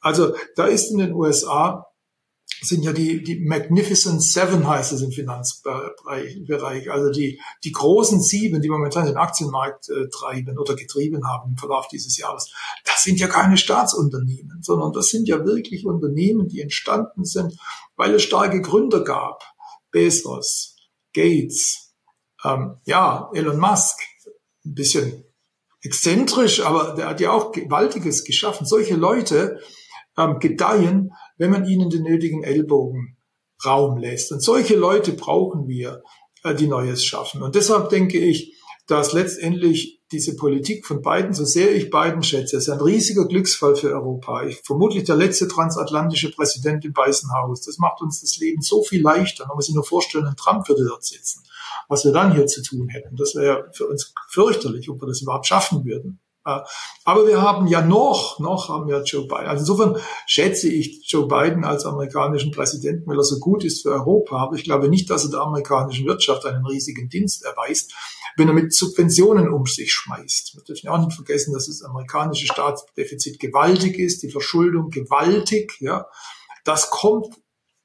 [0.00, 1.86] Also da ist in den USA
[2.64, 8.60] sind ja die, die Magnificent Seven heißt es im Finanzbereich, also die, die großen Sieben,
[8.60, 12.52] die momentan den Aktienmarkt äh, treiben oder getrieben haben im Verlauf dieses Jahres.
[12.84, 17.58] Das sind ja keine Staatsunternehmen, sondern das sind ja wirklich Unternehmen, die entstanden sind,
[17.96, 19.42] weil es starke Gründer gab.
[19.90, 20.76] Bezos,
[21.12, 21.94] Gates,
[22.44, 24.00] ähm, ja, Elon Musk,
[24.64, 25.24] ein bisschen
[25.82, 28.66] exzentrisch, aber der hat ja auch Gewaltiges geschaffen.
[28.66, 29.60] Solche Leute
[30.16, 33.16] ähm, gedeihen, wenn man ihnen den nötigen Ellbogen
[33.64, 34.32] Raum lässt.
[34.32, 36.02] Und solche Leute brauchen wir,
[36.42, 37.42] äh, die Neues schaffen.
[37.42, 38.54] Und deshalb denke ich,
[38.86, 43.74] dass letztendlich diese Politik von Biden, so sehr ich Biden schätze, ist ein riesiger Glücksfall
[43.74, 44.44] für Europa.
[44.44, 47.62] Ich, vermutlich der letzte transatlantische Präsident im Weißen Haus.
[47.62, 49.46] Das macht uns das Leben so viel leichter.
[49.46, 51.42] Man muss sich nur vorstellen, ein Trump würde dort sitzen.
[51.88, 55.22] Was wir dann hier zu tun hätten, das wäre für uns fürchterlich, ob wir das
[55.22, 56.20] überhaupt schaffen würden.
[56.44, 59.46] Aber wir haben ja noch, noch haben wir Joe Biden.
[59.46, 63.92] Also insofern schätze ich Joe Biden als amerikanischen Präsidenten, weil er so gut ist für
[63.92, 64.36] Europa.
[64.36, 67.94] Aber ich glaube nicht, dass er der amerikanischen Wirtschaft einen riesigen Dienst erweist,
[68.36, 70.54] wenn er mit Subventionen um sich schmeißt.
[70.56, 75.76] Wir dürfen auch nicht vergessen, dass das amerikanische Staatsdefizit gewaltig ist, die Verschuldung gewaltig.
[75.80, 76.06] Ja,
[76.64, 77.34] das kommt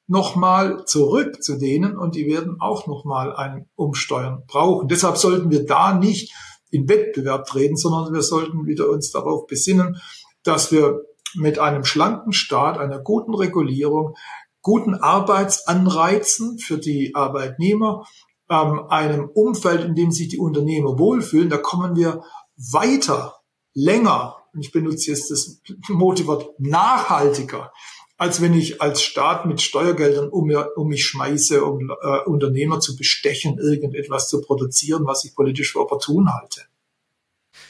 [0.07, 4.87] nochmal zurück zu denen und die werden auch nochmal ein Umsteuern brauchen.
[4.87, 6.33] Deshalb sollten wir da nicht
[6.71, 10.01] in Wettbewerb treten, sondern wir sollten wieder uns darauf besinnen,
[10.43, 11.01] dass wir
[11.35, 14.15] mit einem schlanken Staat, einer guten Regulierung,
[14.61, 18.05] guten Arbeitsanreizen für die Arbeitnehmer,
[18.49, 22.23] ähm, einem Umfeld, in dem sich die Unternehmer wohlfühlen, da kommen wir
[22.57, 23.35] weiter,
[23.73, 27.71] länger, und ich benutze jetzt das Motivwort nachhaltiger,
[28.19, 32.97] als wenn ich als Staat mit Steuergeldern um, um mich schmeiße, um äh, Unternehmer zu
[32.97, 36.61] bestechen, irgendetwas zu produzieren, was ich politisch für opportun halte.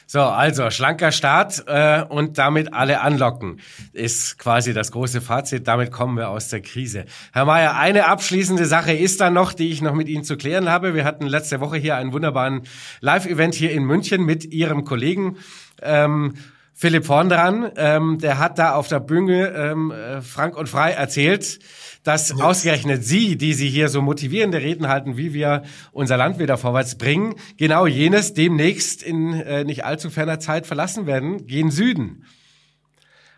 [0.07, 3.61] So, also schlanker Staat äh, und damit alle anlocken,
[3.93, 5.67] ist quasi das große Fazit.
[5.67, 7.05] Damit kommen wir aus der Krise.
[7.31, 10.67] Herr Mayer, eine abschließende Sache ist da noch, die ich noch mit Ihnen zu klären
[10.67, 10.95] habe.
[10.95, 12.63] Wir hatten letzte Woche hier einen wunderbaren
[13.01, 15.37] Live-Event hier in München mit Ihrem Kollegen.
[15.79, 16.33] Ähm,
[16.81, 20.91] Philipp Horn dran, ähm, der hat da auf der Bühne ähm, äh, frank und frei
[20.91, 21.59] erzählt,
[22.05, 22.37] dass ja.
[22.37, 26.97] ausgerechnet Sie, die Sie hier so motivierende Reden halten, wie wir unser Land wieder vorwärts
[26.97, 32.23] bringen, genau jenes demnächst in äh, nicht allzu ferner Zeit verlassen werden, gehen Süden.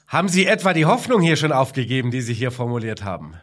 [0.05, 3.33] Haben Sie etwa die Hoffnung hier schon aufgegeben, die Sie hier formuliert haben?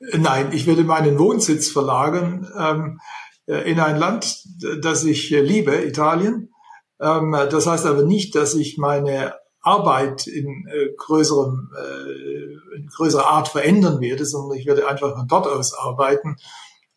[0.00, 2.98] Nein, ich würde meinen Wohnsitz verlagern ähm,
[3.46, 4.42] äh, in ein Land,
[4.82, 6.48] das ich äh, liebe, Italien
[7.00, 13.26] ähm, das heißt aber nicht, dass ich meine Arbeit in, äh, größerem, äh, in größerer
[13.26, 16.36] Art verändern werde, sondern ich werde einfach von dort aus arbeiten.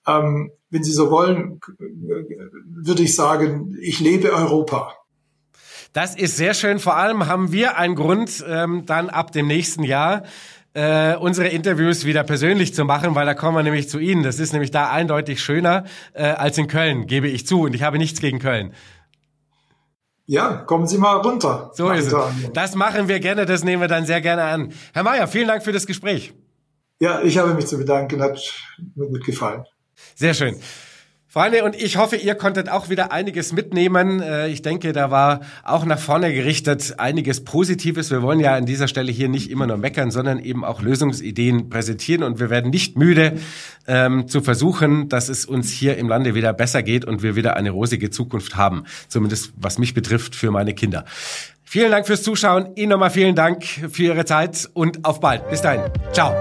[0.08, 4.94] Ähm, wenn Sie so wollen, würde ich sagen, ich lebe Europa.
[5.94, 6.78] Das ist sehr schön.
[6.78, 10.24] Vor allem haben wir einen Grund, ähm, dann ab dem nächsten Jahr
[10.76, 14.22] äh, unsere Interviews wieder persönlich zu machen, weil da kommen wir nämlich zu Ihnen.
[14.22, 17.62] Das ist nämlich da eindeutig schöner äh, als in Köln, gebe ich zu.
[17.62, 18.74] Und ich habe nichts gegen Köln.
[20.30, 21.72] Ja, kommen Sie mal runter.
[21.74, 22.16] So ist es.
[22.54, 24.72] Das machen wir gerne, das nehmen wir dann sehr gerne an.
[24.94, 26.36] Herr Mayer, vielen Dank für das Gespräch.
[27.00, 28.40] Ja, ich habe mich zu bedanken, hat
[28.94, 29.64] mir gut gefallen.
[30.14, 30.56] Sehr schön.
[31.32, 34.20] Freunde, und ich hoffe, ihr konntet auch wieder einiges mitnehmen.
[34.20, 38.10] Äh, ich denke, da war auch nach vorne gerichtet einiges Positives.
[38.10, 41.70] Wir wollen ja an dieser Stelle hier nicht immer nur meckern, sondern eben auch Lösungsideen
[41.70, 42.24] präsentieren.
[42.24, 43.34] Und wir werden nicht müde
[43.88, 47.56] ähm, zu versuchen, dass es uns hier im Lande wieder besser geht und wir wieder
[47.56, 48.86] eine rosige Zukunft haben.
[49.08, 51.06] Zumindest was mich betrifft für meine Kinder.
[51.64, 52.70] Vielen Dank fürs Zuschauen.
[52.74, 55.48] Ihnen nochmal vielen Dank für Ihre Zeit und auf bald.
[55.52, 55.84] Bis dahin.
[56.12, 56.34] Ciao.